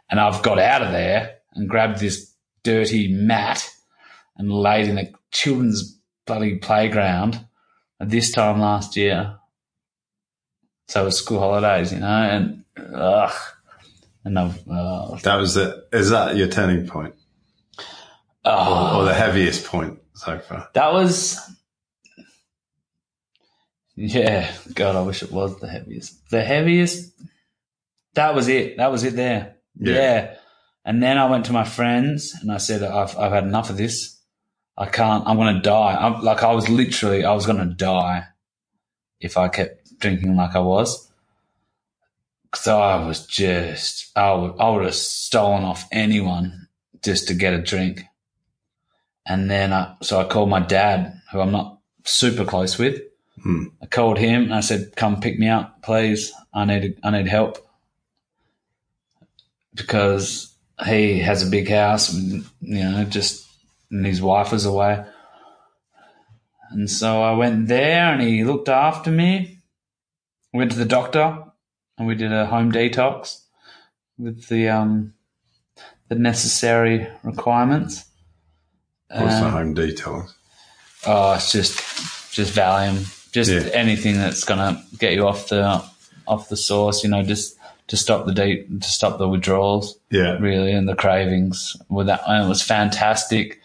[0.09, 3.69] and I've got out of there and grabbed this dirty mat
[4.37, 7.45] and laid in a children's bloody playground
[7.99, 9.37] at this time last year.
[10.87, 13.35] So it was school holidays, you know, and ugh.
[14.25, 15.89] And I've, uh, That was it.
[15.93, 17.15] Is that your turning point
[18.47, 20.69] oh, or the heaviest point so far?
[20.75, 21.39] that was,
[23.95, 26.31] yeah, God, I wish it was the heaviest.
[26.31, 27.13] The heaviest,
[28.15, 28.77] that was it.
[28.79, 29.57] That was it there.
[29.79, 29.95] Yeah.
[29.95, 30.37] Yeah.
[30.85, 33.77] And then I went to my friends and I said, I've, I've had enough of
[33.77, 34.21] this.
[34.79, 35.97] I can't, I'm going to die.
[35.99, 38.27] I'm like, I was literally, I was going to die
[39.21, 41.11] if I kept drinking like I was.
[42.55, 46.69] So I was just, I would, I would have stolen off anyone
[47.03, 48.05] just to get a drink.
[49.27, 53.03] And then I, so I called my dad, who I'm not super close with.
[53.43, 53.65] Hmm.
[53.83, 56.33] I called him and I said, come pick me up, please.
[56.55, 57.59] I need, I need help
[59.75, 60.55] because
[60.87, 63.47] he has a big house, and, you know, just,
[63.91, 65.05] and his wife was away.
[66.71, 69.63] And so I went there and he looked after me.
[70.53, 71.45] Went to the doctor
[71.99, 73.43] and we did a home detox
[74.19, 75.15] with the, um,
[76.09, 78.05] the necessary requirements.
[79.09, 80.33] What's the Um, home detox?
[81.07, 83.61] Oh, it's just just Valium, just Yeah.
[83.73, 85.83] anything that's gonna get you off the
[86.27, 87.05] off the sauce.
[87.05, 87.57] You know, just
[87.89, 90.37] to stop the deep, to stop the withdrawals, Yeah.
[90.39, 91.77] really, and the cravings.
[91.89, 93.61] With that, and it was fantastic.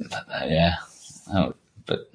[0.00, 0.76] But, uh, yeah,
[1.32, 1.54] Oh,
[1.86, 2.10] but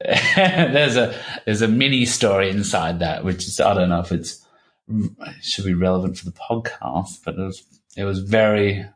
[0.36, 4.44] there's a there's a mini story inside that, which is I don't know if it's
[4.88, 7.62] it should be relevant for the podcast, but it was
[7.96, 8.86] it was very.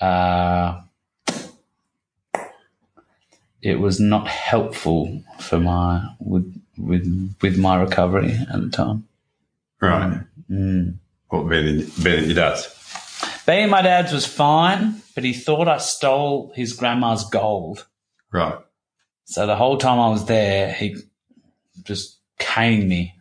[0.00, 0.80] Uh,
[3.62, 9.06] it was not helpful for my with with with my recovery at the time.
[9.80, 10.20] Right.
[10.50, 10.96] Mm.
[11.28, 12.76] What being in your dad's?
[13.46, 17.86] Being my dad's was fine, but he thought I stole his grandma's gold.
[18.32, 18.58] Right.
[19.24, 20.96] So the whole time I was there, he
[21.82, 23.14] just caning me.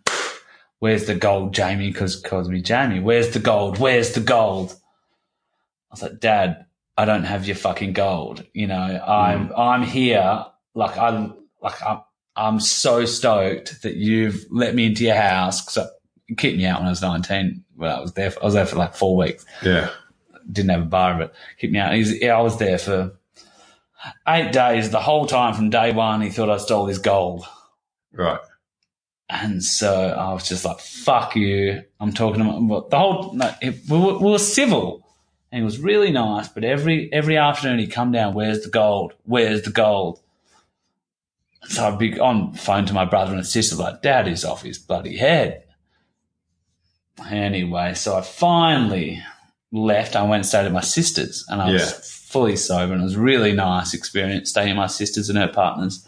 [0.79, 1.91] Where's the gold, Jamie?
[1.91, 2.99] Because calls me Jamie.
[2.99, 3.79] Where's the gold?
[3.79, 4.71] Where's the gold?
[4.71, 6.65] I was like, Dad,
[6.99, 8.45] I don't have your fucking gold.
[8.53, 9.57] You know, I'm mm.
[9.57, 10.45] I'm here.
[10.75, 11.31] Like I
[11.61, 12.01] like I'm
[12.35, 15.89] I'm so stoked that you've let me into your house because
[16.27, 17.63] you kicked me out when I was 19.
[17.77, 18.31] Well, I was there.
[18.31, 19.91] For, I was there for like four weeks Yeah.
[20.51, 21.33] didn't have a bar of it.
[21.57, 21.93] Kicked me out.
[21.93, 23.13] He's, yeah, I was there for
[24.27, 24.89] eight days.
[24.89, 27.45] The whole time from day one, he thought I stole his gold.
[28.11, 28.41] Right.
[29.29, 31.81] And so I was just like, fuck you.
[32.01, 32.67] I'm talking to him.
[32.67, 35.05] The whole, no, it, we, were, we were civil.
[35.51, 39.13] And he was really nice, but every every afternoon he'd come down, where's the gold?
[39.23, 40.19] Where's the gold?
[41.63, 44.77] So I'd be on phone to my brother and sister, like, Dad is off his
[44.77, 45.63] bloody head.
[47.29, 49.21] Anyway, so I finally
[49.71, 50.15] left.
[50.15, 51.91] I went and stayed at my sister's and I was
[52.29, 55.47] fully sober and it was a really nice experience staying at my sister's and her
[55.47, 56.07] partner's.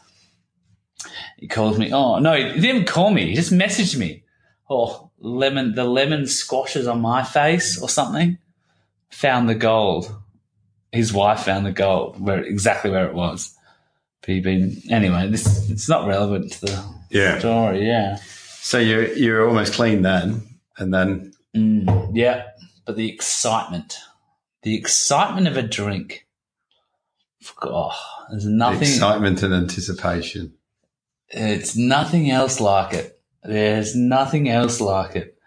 [1.37, 1.91] He calls me.
[1.91, 3.27] Oh no, he didn't call me.
[3.27, 4.23] He just messaged me.
[4.69, 8.37] Oh, lemon, the lemon squashes on my face or something.
[9.11, 10.13] Found the gold.
[10.91, 13.55] His wife found the gold where exactly where it was.
[14.21, 15.29] But he'd been anyway.
[15.29, 17.39] This it's not relevant to the Yeah.
[17.39, 17.85] story.
[17.87, 18.17] Yeah,
[18.61, 20.41] So you're you're almost clean then,
[20.77, 22.43] and then mm, yeah.
[22.85, 23.97] But the excitement,
[24.63, 26.25] the excitement of a drink.
[27.63, 27.91] Oh,
[28.29, 28.81] there's nothing.
[28.81, 30.53] excitement and anticipation.
[31.29, 33.19] It's nothing else like it.
[33.43, 35.37] There's nothing else like it.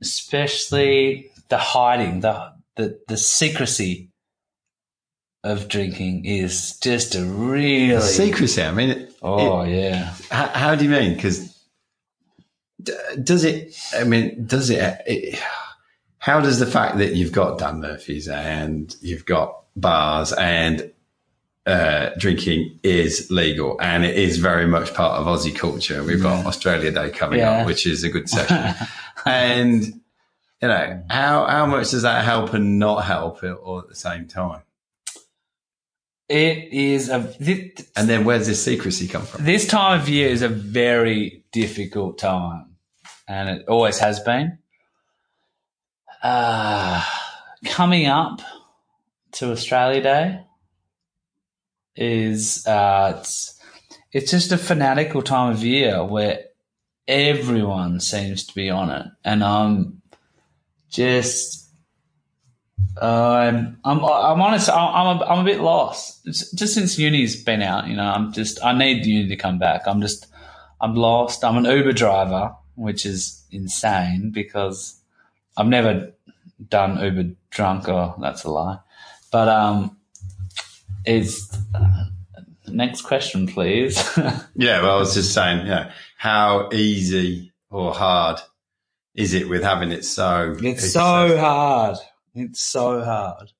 [0.00, 4.10] Especially the hiding, the the, the secrecy
[5.44, 8.62] of drinking is just a really Secrecy.
[8.62, 10.14] I mean, it, Oh yeah.
[10.30, 11.14] how, how do you mean?
[11.14, 11.54] Because
[12.82, 13.76] d- does it?
[13.94, 15.38] I mean, does it, it?
[16.18, 20.90] How does the fact that you've got Dan Murphy's and you've got bars and
[21.66, 26.02] uh, drinking is legal and it is very much part of Aussie culture.
[26.02, 27.60] We've got Australia Day coming Yeah.
[27.60, 28.74] up, which is a good session.
[29.26, 29.97] and
[30.62, 34.26] you know, how how much does that help and not help all at the same
[34.26, 34.62] time?
[36.28, 39.44] It is a thi- And then where's this secrecy come from?
[39.44, 42.76] this time of year is a very difficult time,
[43.26, 44.58] and it always has been.
[46.22, 47.02] Uh,
[47.64, 48.40] coming up
[49.32, 50.40] to Australia Day
[51.96, 53.58] is uh, it's
[54.12, 56.44] it's just a fanatical time of year where
[57.06, 59.97] everyone seems to be on it, and I'm
[60.90, 61.66] just.
[63.00, 64.68] I'm I'm I'm honest.
[64.68, 66.26] I'm a, I'm a bit lost.
[66.26, 69.58] It's just since uni's been out, you know, I'm just I need uni to come
[69.58, 69.82] back.
[69.86, 70.26] I'm just
[70.80, 71.44] I'm lost.
[71.44, 75.00] I'm an Uber driver, which is insane because
[75.56, 76.12] I've never
[76.68, 77.88] done Uber drunk.
[77.88, 78.80] Or that's a lie.
[79.30, 79.96] But um,
[81.04, 81.56] it's
[82.66, 83.96] next question, please.
[84.56, 88.40] Yeah, well, I was just saying, yeah, how easy or hard
[89.18, 90.54] is it with having it so?
[90.62, 91.96] It's so hard.
[92.36, 93.50] It's so hard.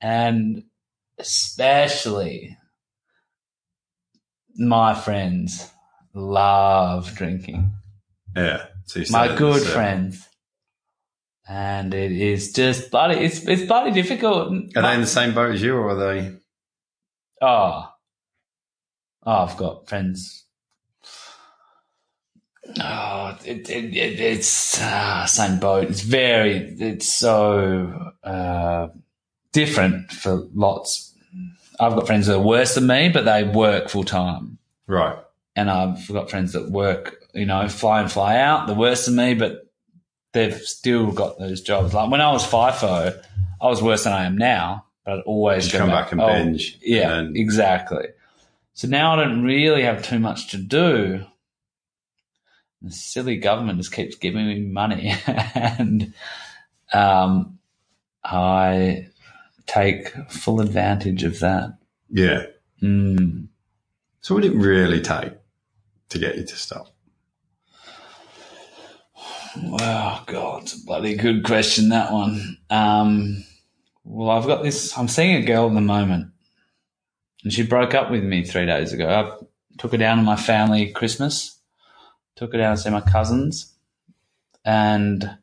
[0.00, 0.64] And
[1.18, 2.56] especially
[4.56, 5.70] my friends
[6.14, 7.70] love drinking.
[8.34, 8.64] yeah.
[8.86, 10.26] So My good it's, uh, friends.
[11.46, 14.52] And it is just bloody it's it's bloody difficult.
[14.74, 16.34] Are they in the same boat as you, or are they?
[17.42, 17.90] Oh.
[19.26, 20.46] Oh, I've got friends.
[22.80, 25.88] Oh, it, it, it, it's uh, same boat.
[25.88, 28.88] It's very, it's so uh,
[29.52, 31.14] different for lots.
[31.80, 34.58] I've got friends that are worse than me, but they work full time.
[34.86, 35.16] Right.
[35.56, 38.66] And I've got friends that work, you know, fly and fly out.
[38.66, 39.68] They're worse than me, but
[40.32, 41.94] they've still got those jobs.
[41.94, 43.20] Like when I was FIFO,
[43.60, 47.14] I was worse than I am now, but I'd always come back and binge, Yeah,
[47.18, 48.08] and then- exactly.
[48.74, 51.24] So now I don't really have too much to do.
[52.82, 56.14] The silly government just keeps giving me money, and
[56.92, 57.58] um,
[58.22, 59.08] I
[59.66, 61.78] take full advantage of that.
[62.10, 62.46] Yeah.
[62.82, 63.48] Mm.
[64.20, 65.32] So what would it really take
[66.10, 66.94] to get you to stop?
[69.62, 72.58] Wow, God, it's a bloody good question, that one.
[72.70, 73.44] Um,
[74.04, 74.96] well, I've got this.
[74.96, 76.30] I'm seeing a girl at the moment,
[77.42, 79.08] and she broke up with me three days ago.
[79.08, 79.44] I
[79.78, 81.57] took her down to my family Christmas,
[82.38, 83.74] took her down to see my cousins,
[84.64, 85.38] and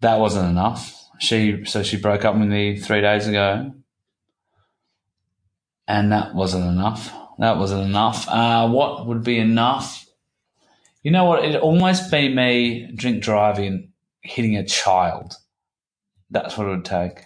[0.00, 1.00] that wasn't enough.
[1.18, 3.72] She so she broke up with me three days ago,
[5.88, 7.10] and that wasn't enough.
[7.38, 8.28] That wasn't enough.
[8.28, 10.06] Uh, what would be enough?
[11.02, 11.44] You know what?
[11.44, 15.36] It'd almost be me drink driving, hitting a child.
[16.30, 17.22] That's what it would take.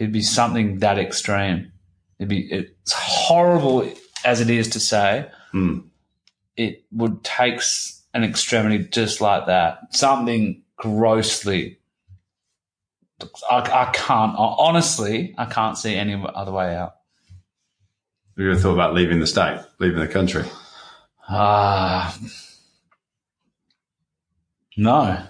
[0.00, 1.72] It'd be something that extreme.
[2.18, 3.88] It'd be it's horrible
[4.24, 5.30] as it is to say.
[5.52, 5.78] Hmm.
[6.56, 7.60] It would take
[8.12, 9.94] an extremity just like that.
[9.94, 11.78] Something grossly.
[13.50, 15.34] I, I can't honestly.
[15.38, 16.96] I can't see any other way out.
[18.36, 20.44] Have you ever thought about leaving the state, leaving the country?
[21.28, 22.18] Ah,
[24.76, 25.22] no,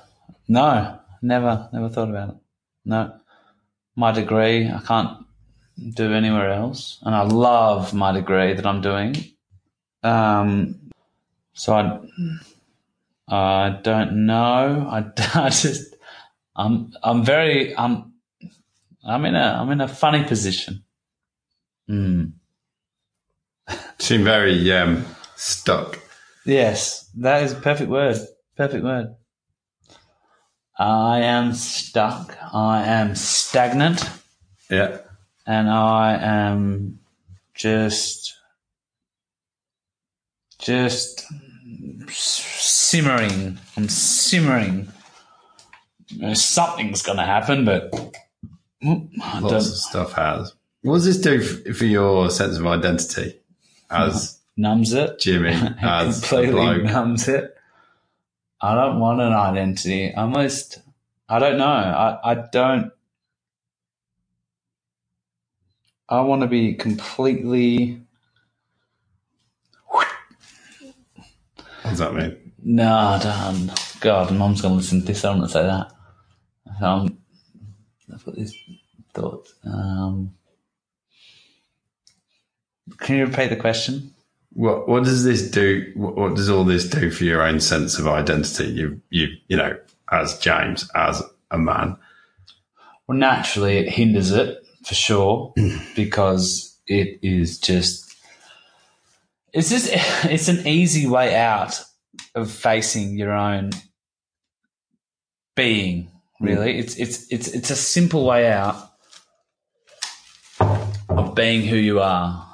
[0.49, 2.37] no, never, never thought about it.
[2.87, 3.14] No,
[3.95, 5.25] my degree, I can't
[5.95, 9.16] do anywhere else, and I love my degree that I'm doing.
[10.03, 10.84] Um,
[11.55, 12.01] so I,
[13.29, 14.87] I don't know.
[14.91, 15.95] I, I just,
[16.55, 18.13] I'm, I'm very, I'm,
[19.07, 20.85] I'm in a, I'm in a funny position.
[21.89, 22.25] Hmm.
[23.99, 25.05] Seem very um,
[25.37, 26.01] stuck.
[26.45, 28.19] Yes, that is a perfect word.
[28.57, 29.15] Perfect word.
[30.79, 32.37] I am stuck.
[32.53, 34.03] I am stagnant.
[34.71, 34.99] Yeah.
[35.47, 36.99] And I am
[37.55, 38.35] just,
[40.59, 41.27] just
[42.11, 43.59] simmering.
[43.77, 44.89] I'm simmering.
[46.17, 47.93] Know, Something's going to happen, but
[48.83, 50.55] Lots of stuff has.
[50.83, 53.41] What does this do f- for your sense of identity
[53.91, 55.19] as Numbs it.
[55.19, 55.51] Jimmy,
[55.83, 57.57] as completely numbs it.
[58.61, 60.15] I don't want an identity.
[60.15, 60.81] I almost,
[61.29, 61.65] I don't know.
[61.65, 62.93] I, I don't,
[66.09, 68.04] I want to be completely,
[71.85, 72.37] does that mean?
[72.64, 73.72] no, done.
[74.01, 75.24] God, mom's going to listen to this.
[75.24, 75.93] I don't want to say that.
[76.85, 77.18] Um,
[78.12, 78.57] I've got these
[79.12, 79.55] thoughts.
[79.64, 80.35] Um,
[82.99, 84.14] can you repeat the question?
[84.53, 85.93] What What does this do?
[85.95, 88.66] What, what does all this do for your own sense of identity?
[88.66, 89.76] You you you know,
[90.11, 91.97] as James, as a man.
[93.07, 95.53] Well, naturally, it hinders it for sure
[95.97, 98.04] because it is just.
[99.55, 99.89] It's just
[100.25, 101.81] it's an easy way out
[102.35, 103.71] of facing your own
[105.57, 106.11] being.
[106.41, 106.81] Really, hmm.
[106.81, 108.77] it's it's it's it's a simple way out
[111.09, 112.47] of being who you are,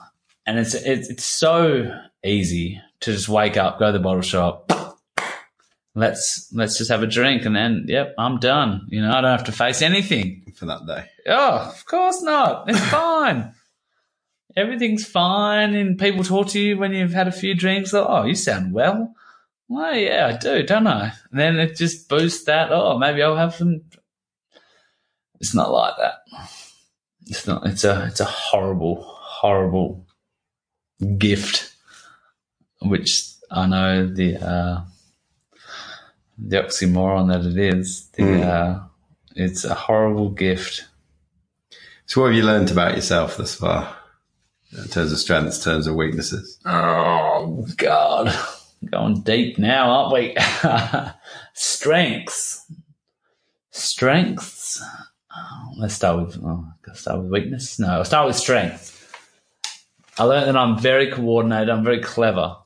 [0.46, 4.70] and it's it's it's so easy to just wake up, go to the bottle shop,
[5.94, 8.86] let's let's just have a drink, and then yep, I'm done.
[8.90, 10.52] You know, I don't have to face anything.
[10.54, 11.06] for that day.
[11.26, 12.68] Oh, of course not.
[12.68, 13.54] It's fine.
[14.56, 17.92] Everything's fine, and people talk to you when you've had a few drinks.
[17.92, 19.14] Like, oh, you sound well.
[19.68, 21.12] Well, yeah, I do, don't I?
[21.30, 22.72] And then it just boosts that.
[22.72, 23.82] Oh, maybe I'll have some.
[25.40, 26.14] It's not like that.
[27.26, 27.64] It's not.
[27.66, 28.06] It's a.
[28.06, 30.06] It's a horrible, horrible
[31.16, 31.72] gift,
[32.82, 34.80] which I know the uh,
[36.36, 38.08] the oxymoron that it is.
[38.14, 38.44] The Mm.
[38.44, 38.80] uh,
[39.36, 40.86] it's a horrible gift.
[42.06, 43.96] So, what have you learned about yourself thus far,
[44.76, 46.58] in terms of strengths, terms of weaknesses?
[46.64, 48.36] Oh God,
[48.90, 50.36] going deep now, aren't we?
[51.54, 52.70] Strengths,
[53.70, 54.82] strengths.
[55.36, 56.38] Oh, let's start with.
[56.42, 56.64] Oh,
[56.94, 57.78] start with weakness.
[57.78, 58.96] No, I'll start with strength.
[60.18, 61.70] I learned that I'm very coordinated.
[61.70, 62.56] I'm very clever.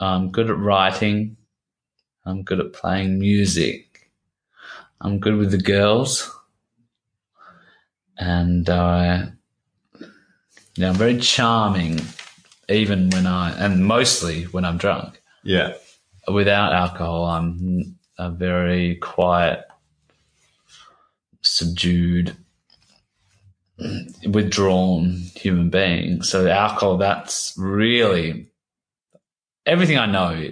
[0.00, 1.36] I'm good at writing.
[2.24, 4.10] I'm good at playing music.
[5.00, 6.30] I'm good with the girls.
[8.18, 9.32] And I,
[10.78, 12.00] yeah, I'm very charming,
[12.68, 15.20] even when I, and mostly when I'm drunk.
[15.42, 15.74] Yeah,
[16.32, 19.64] Without alcohol, I'm a very quiet,
[21.42, 22.36] subdued,
[24.24, 26.22] withdrawn human being.
[26.22, 28.50] So alcohol, that's really
[29.66, 30.50] everything I know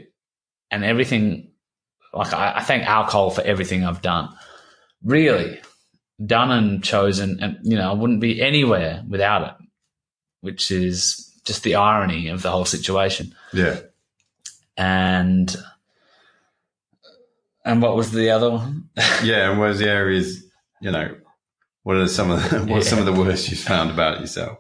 [0.73, 1.53] and everything.
[2.13, 4.35] Like I, I thank alcohol for everything I've done.
[5.05, 5.61] Really
[6.25, 9.66] done and chosen, and you know I wouldn't be anywhere without it,
[10.41, 13.79] which is just the irony of the whole situation yeah.
[14.77, 15.57] and
[17.67, 18.89] and what was the other one?
[19.25, 20.45] Yeah, and where's the areas?
[20.81, 21.17] You know,
[21.83, 24.59] what are some of the, what's some of the worst you found about yourself?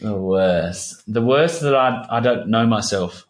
[0.00, 1.02] The worst.
[1.06, 3.26] The worst that I I don't know myself.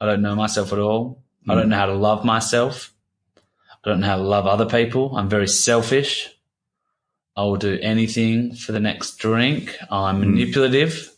[0.00, 1.22] I don't know myself at all.
[1.48, 1.70] I don't hmm.
[1.70, 2.92] know how to love myself.
[3.36, 5.16] I don't know how to love other people.
[5.16, 6.28] I'm very selfish.
[7.34, 9.76] I will do anything for the next drink.
[9.90, 10.30] I'm hmm.
[10.30, 11.10] manipulative.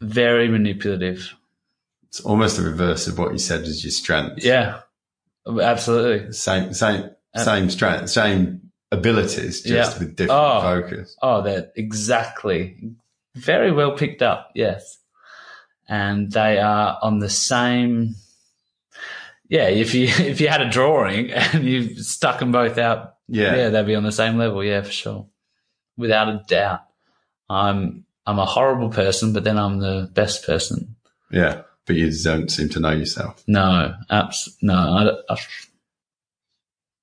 [0.00, 1.34] Very manipulative.
[2.08, 4.44] It's almost the reverse of what you said as your strength.
[4.44, 4.80] Yeah,
[5.46, 6.32] absolutely.
[6.32, 9.98] Same, same, uh, same strength, same abilities, just Yeah.
[9.98, 10.60] with different Oh.
[10.60, 11.16] focus.
[11.22, 12.92] Oh, that exactly.
[13.34, 14.50] Very well picked up.
[14.54, 14.98] Yes.
[15.88, 18.14] And they are on the same.
[19.48, 23.54] Yeah, if you if you had a drawing and you stuck them both out, Yeah.
[23.56, 24.62] yeah, they'd be on the same level.
[24.64, 25.26] Yeah, for sure,
[25.96, 26.80] without a doubt.
[27.48, 30.96] I'm I'm a horrible person, but then I'm the best person.
[31.30, 31.62] Yeah.
[31.86, 33.44] But you don't seem to know yourself.
[33.46, 34.74] No, abs- no.
[34.74, 35.38] I, I,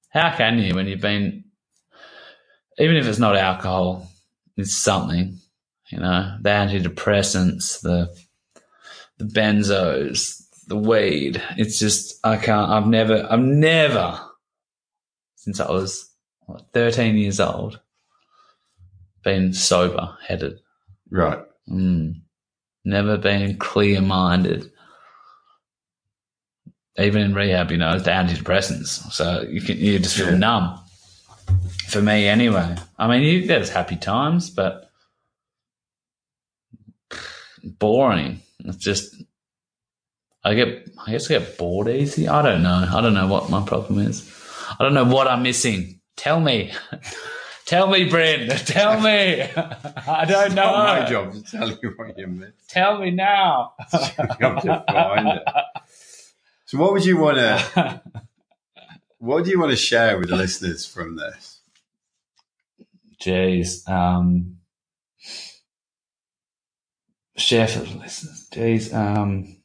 [0.10, 1.46] how can you when you've been,
[2.78, 4.12] even if it's not alcohol,
[4.58, 5.40] it's something,
[5.88, 8.14] you know, the antidepressants, the
[9.18, 11.42] the benzos, the weed.
[11.58, 12.70] It's just I can't.
[12.70, 13.28] I've never.
[13.30, 14.20] I've never
[15.36, 16.10] since I was
[16.42, 17.80] what, thirteen years old
[19.24, 20.60] been sober headed.
[21.14, 21.40] Right.
[21.70, 22.22] Mm.
[22.84, 24.72] Never been clear minded.
[26.98, 29.12] Even in rehab, you know, it's the antidepressants.
[29.12, 30.38] So you can you just feel Yeah.
[30.38, 30.80] numb.
[31.88, 32.76] For me anyway.
[32.98, 34.90] I mean you there's happy times, but
[37.64, 38.42] boring.
[38.66, 39.16] It's just
[40.44, 42.28] I get I guess I get bored easy.
[42.28, 42.88] I don't know.
[42.92, 44.28] I don't know what my problem is.
[44.80, 46.02] I don't know what I'm missing.
[46.18, 46.74] Tell me.
[47.66, 48.50] Tell me, Bryn.
[48.66, 49.42] Tell me.
[50.08, 50.64] I don't know.
[50.64, 52.70] Not my job to tell you what you missed.
[52.70, 53.74] Tell me now.
[53.94, 55.44] I've to find it.
[56.66, 58.02] So, what would you want to?
[59.20, 61.62] What do you want to share with the listeners from this?
[63.22, 63.88] Jeez.
[63.88, 64.58] Um,
[67.38, 68.50] share for the listeners.
[68.52, 68.94] Jeez.
[68.94, 69.64] Um,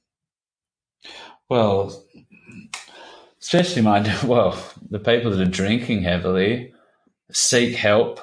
[1.48, 2.04] well,
[3.40, 4.56] especially my, well,
[4.88, 6.72] the people that are drinking heavily,
[7.30, 8.20] seek help,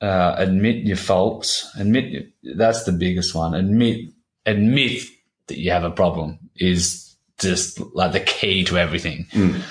[0.00, 3.54] uh, admit your faults, Admit that's the biggest one.
[3.54, 4.10] Admit,
[4.46, 5.02] admit
[5.46, 9.26] that you have a problem is just like the key to everything.
[9.32, 9.62] Mm.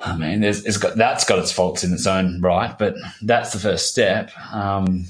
[0.00, 3.52] I mean, there's, it's got that's got its faults in its own right, but that's
[3.52, 4.30] the first step.
[4.52, 5.06] Um,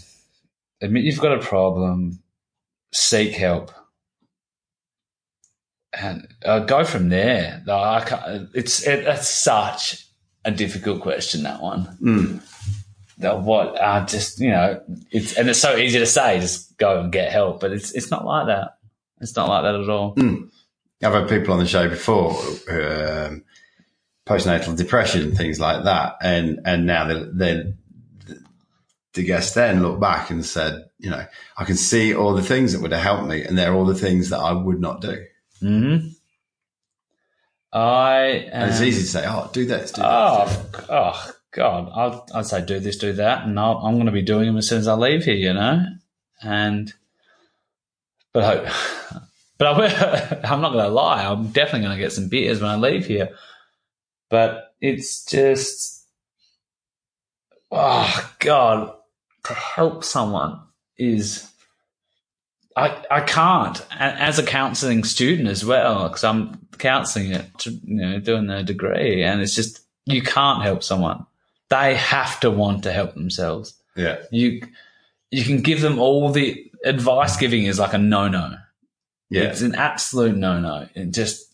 [0.81, 2.23] admit you've got a problem,
[2.93, 3.71] seek help,
[5.93, 7.63] and uh, go from there.
[7.67, 10.08] No, I can't, it's it, that's such
[10.45, 11.43] a difficult question.
[11.43, 11.99] That one.
[12.03, 12.41] Mm.
[13.19, 13.81] The what?
[13.81, 14.81] Uh, just you know,
[15.11, 18.11] it's and it's so easy to say, just go and get help, but it's it's
[18.11, 18.79] not like that.
[19.21, 20.15] It's not like that at all.
[21.03, 22.31] I've had people on the show before,
[22.71, 23.45] um,
[24.27, 27.75] postnatal depression things like that, and and now they they
[29.15, 31.25] the guests then look back and said, you know,
[31.57, 33.95] I can see all the things that would have helped me, and they're all the
[33.95, 35.25] things that I would not do.
[35.61, 35.97] hmm
[37.73, 40.09] I And it's easy to say, oh, do this, do that.
[40.11, 41.91] Oh, oh God!
[41.95, 44.57] I'll, I'd say do this, do that, and I'll, I'm going to be doing them
[44.57, 45.85] as soon as I leave here, you know.
[46.43, 46.93] And
[48.33, 48.73] but I,
[49.59, 51.25] but I, I'm not going to lie.
[51.25, 53.31] I'm definitely going to get some beers when I leave here.
[54.31, 56.07] But it's just,
[57.71, 58.95] oh God,
[59.45, 60.61] to help someone
[60.97, 61.45] is.
[62.77, 63.85] I, I can't.
[63.91, 68.63] As a counselling student as well, because I'm counselling it, to, you know, doing the
[68.63, 71.27] degree, and it's just you can't help someone.
[71.71, 73.75] They have to want to help themselves.
[73.97, 74.63] Yeah, You
[75.31, 77.37] you can give them all the advice.
[77.37, 78.55] Giving is like a no no.
[79.29, 80.89] yeah, It's an absolute no no.
[80.95, 81.45] It just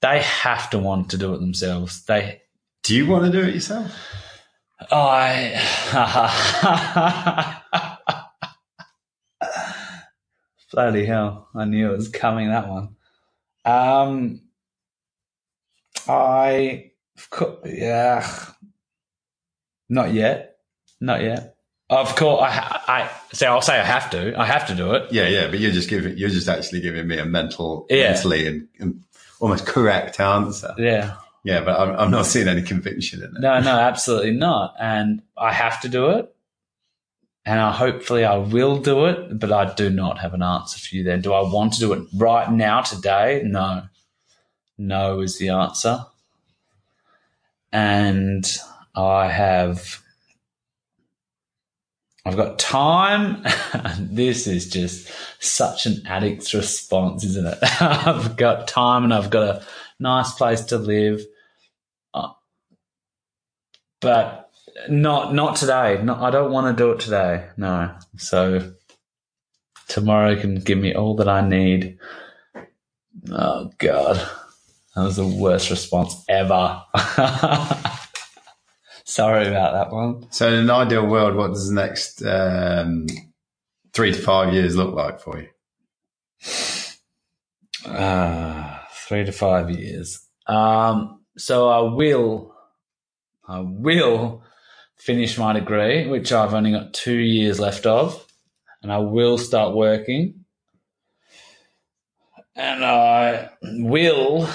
[0.00, 2.04] they have to want to do it themselves.
[2.06, 2.40] They
[2.82, 3.92] Do you want to do it yourself?
[4.90, 5.60] I
[10.72, 11.48] bloody hell!
[11.54, 12.48] I knew it was coming.
[12.48, 12.96] That one.
[13.64, 14.40] Um,
[16.08, 16.90] I
[17.64, 18.26] yeah,
[19.88, 20.56] not yet,
[21.00, 21.56] not yet.
[21.90, 24.38] Of course, I, I so I'll say I have to.
[24.38, 25.10] I have to do it.
[25.12, 28.12] Yeah, yeah, but you're just giving, you're just actually giving me a mental, Yeah.
[28.12, 29.02] mentally and, and
[29.40, 30.72] almost correct answer.
[30.78, 31.16] Yeah.
[31.42, 33.40] Yeah, but I'm, I'm not seeing any conviction in it.
[33.40, 34.74] No, no, absolutely not.
[34.78, 36.32] And I have to do it.
[37.50, 40.94] And I, hopefully I will do it, but I do not have an answer for
[40.94, 41.20] you then.
[41.20, 43.42] Do I want to do it right now, today?
[43.44, 43.82] No.
[44.78, 46.06] No is the answer.
[47.72, 48.48] And
[48.94, 50.00] I have,
[52.24, 53.44] I've got time.
[53.98, 57.58] this is just such an addict's response, isn't it?
[57.80, 59.66] I've got time and I've got a
[59.98, 61.20] nice place to live
[62.14, 62.28] uh,
[64.00, 64.49] but
[64.88, 66.00] not not today.
[66.02, 67.48] Not, I don't want to do it today.
[67.56, 67.94] No.
[68.16, 68.72] So
[69.88, 71.98] tomorrow can give me all that I need.
[73.30, 74.16] Oh God,
[74.94, 76.82] That was the worst response ever.
[79.04, 80.30] Sorry about that one.
[80.30, 83.06] So, in an ideal world, what does the next um,
[83.92, 85.48] three to five years look like for you?
[87.90, 90.20] Uh, three to five years.
[90.46, 92.54] Um, so I will,
[93.48, 94.42] I will
[95.00, 98.24] finish my degree, which I've only got two years left of,
[98.82, 100.44] and I will start working.
[102.54, 104.48] And I will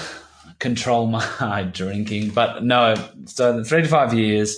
[0.58, 1.06] control
[1.40, 2.94] my drinking, but no.
[3.26, 4.56] So the three to five years,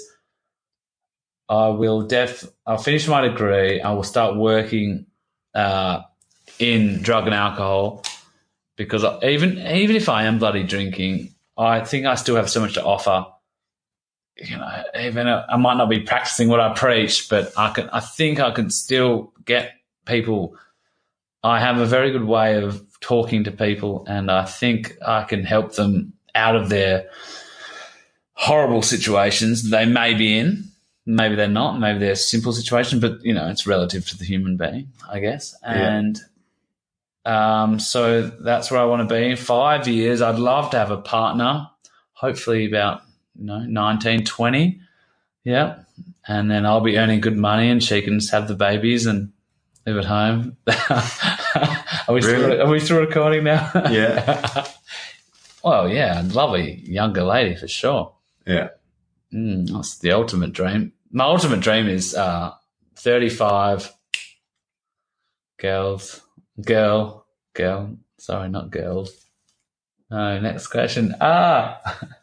[1.49, 2.47] I will def.
[2.67, 3.81] I'll finish my degree.
[3.81, 5.07] I will start working
[5.55, 6.03] uh,
[6.59, 8.05] in drug and alcohol
[8.77, 12.75] because even even if I am bloody drinking, I think I still have so much
[12.75, 13.27] to offer.
[14.41, 17.89] You know, even I might not be practicing what I preach, but I can.
[17.91, 19.73] I think I can still get
[20.07, 20.57] people.
[21.43, 25.45] I have a very good way of talking to people, and I think I can
[25.45, 27.09] help them out of their
[28.35, 30.65] horrible situations they may be in.
[31.05, 31.81] Maybe they're not.
[31.81, 35.19] Maybe they're a simple situation, but you know, it's relative to the human being, I
[35.19, 35.57] guess.
[35.65, 36.21] And
[37.25, 40.23] um, so that's where I want to be in five years.
[40.23, 41.69] I'd love to have a partner,
[42.13, 43.03] hopefully about
[43.39, 44.81] you know 19, 20.
[45.45, 45.79] Yeah,
[46.27, 49.33] and then I'll be earning good money, and she can just have the babies and
[49.87, 50.57] live at home.
[50.69, 53.71] are, we still, are we still recording now?
[53.91, 54.67] Yeah.
[55.65, 58.15] well, yeah, I'd love a younger lady for sure.
[58.47, 58.69] Yeah.
[59.33, 60.93] Mm, that's the ultimate dream.
[61.11, 62.53] My ultimate dream is uh,
[62.97, 63.93] 35
[65.59, 66.21] girls,
[66.61, 67.97] girl, girl.
[68.19, 69.25] Sorry, not girls.
[70.11, 71.15] No, next question.
[71.21, 71.81] Ah,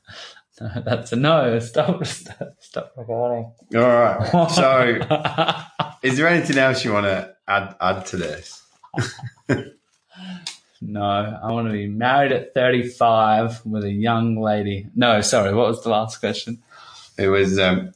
[0.60, 1.60] no, that's a no.
[1.60, 3.52] Stop, stop, stop recording.
[3.76, 4.50] All right.
[4.52, 8.64] So, is there anything else you want to add add to this?
[10.82, 14.88] no, I want to be married at 35 with a young lady.
[14.96, 16.62] No, sorry, what was the last question?
[17.18, 17.60] It was.
[17.60, 17.94] Um,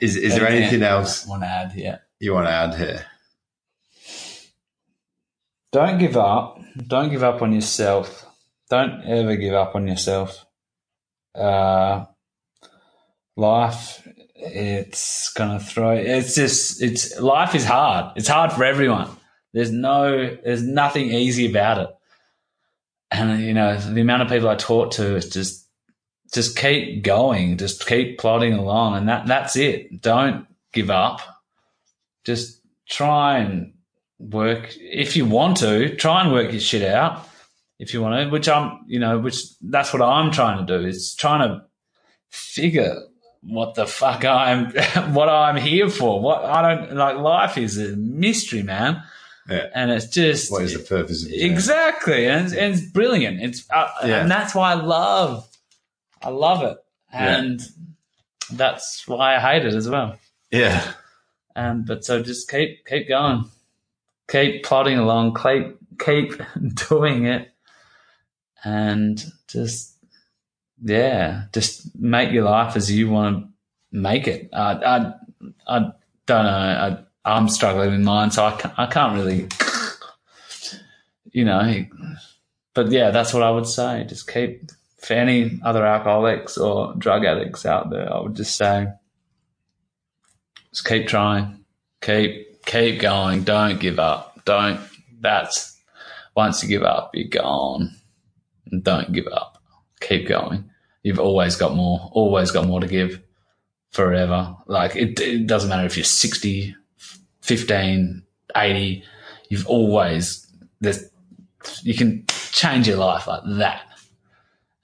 [0.00, 2.00] is is there anything else I want to add here?
[2.18, 3.04] you want to add here?
[5.72, 6.60] Don't give up.
[6.86, 8.26] Don't give up on yourself.
[8.70, 10.44] Don't ever give up on yourself.
[11.34, 12.06] Uh,
[13.36, 15.92] life, it's gonna throw.
[15.92, 16.82] It's just.
[16.82, 18.12] It's life is hard.
[18.16, 19.08] It's hard for everyone.
[19.52, 20.36] There's no.
[20.44, 21.90] There's nothing easy about it.
[23.10, 25.62] And you know the amount of people I talk to is just.
[26.32, 27.58] Just keep going.
[27.58, 30.00] Just keep plodding along, and that that's it.
[30.02, 31.20] Don't give up.
[32.24, 33.74] Just try and
[34.18, 37.28] work if you want to try and work your shit out
[37.78, 40.86] if you want to which i'm you know which that's what i'm trying to do
[40.86, 41.62] is trying to
[42.30, 42.96] figure
[43.42, 44.70] what the fuck i'm
[45.14, 49.02] what i'm here for what i don't like life is a mystery man
[49.48, 49.66] Yeah.
[49.74, 51.42] and it's just What is the purpose of journey?
[51.42, 54.20] exactly and it's, and it's brilliant it's uh, Yeah.
[54.22, 55.46] and that's why i love
[56.22, 56.78] i love it
[57.12, 57.36] Yeah.
[57.38, 57.60] and
[58.52, 60.16] that's why i hate it as well
[60.50, 60.92] Yeah.
[61.56, 63.44] um, but so just keep keep going,
[64.28, 66.40] keep plodding along, keep keep
[66.88, 67.50] doing it,
[68.64, 69.96] and just
[70.82, 73.52] yeah, just make your life as you want to
[73.96, 74.50] make it.
[74.52, 75.14] I I,
[75.66, 75.78] I
[76.26, 76.50] don't know.
[76.50, 79.48] I, I'm struggling with mine, so I can't, I can't really,
[81.30, 81.84] you know.
[82.74, 84.04] But yeah, that's what I would say.
[84.08, 88.12] Just keep for any other alcoholics or drug addicts out there.
[88.12, 88.88] I would just say
[90.70, 91.64] just keep trying,
[92.00, 93.44] keep keep going.
[93.44, 94.44] Don't give up.
[94.44, 94.80] Don't.
[95.20, 95.80] That's
[96.34, 97.94] once you give up, you're gone.
[98.80, 99.62] Don't give up.
[100.00, 100.70] Keep going.
[101.02, 102.10] You've always got more.
[102.12, 103.20] Always got more to give.
[103.90, 104.56] Forever.
[104.66, 106.74] Like it, it doesn't matter if you're 60,
[107.42, 108.22] 15,
[108.56, 109.04] 80.
[109.50, 110.44] You've always
[110.80, 111.04] there's
[111.82, 113.82] you can change your life like that.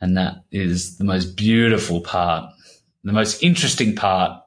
[0.00, 2.52] And that is the most beautiful part,
[3.04, 4.42] the most interesting part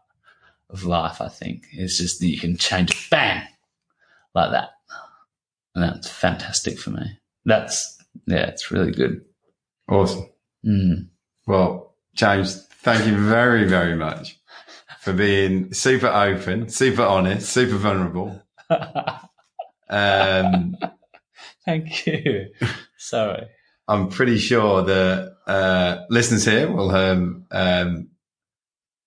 [0.69, 1.67] of life, I think.
[1.73, 3.43] is just that you can change it bang
[4.33, 4.71] like that.
[5.75, 7.19] And that's fantastic for me.
[7.45, 9.23] That's, yeah, it's really good.
[9.89, 10.29] Awesome.
[10.65, 11.07] Mm.
[11.47, 14.39] Well, James, thank you very, very much
[15.01, 18.41] for being super open, super honest, super vulnerable.
[19.89, 20.75] Um,
[21.65, 22.47] Thank you.
[22.97, 23.45] Sorry.
[23.87, 27.17] I'm pretty sure the uh, listeners here will have
[27.51, 28.07] um,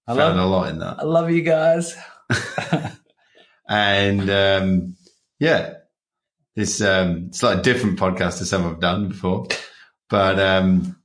[0.06, 1.00] I found a lot in that.
[1.00, 1.96] I love you guys.
[3.68, 4.96] And um,
[5.40, 5.74] yeah,
[6.54, 9.48] it's um, it's like a different podcast to some I've done before,
[10.08, 10.96] but um,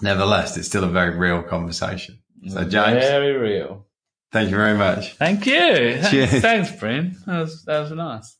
[0.00, 2.18] nevertheless, it's still a very real conversation.
[2.48, 3.86] So, James, Very real.
[4.32, 5.14] thank you very much.
[5.14, 6.00] Thank you.
[6.10, 6.40] Cheers.
[6.40, 7.16] Thanks, Bryn.
[7.26, 8.36] That was, that was nice.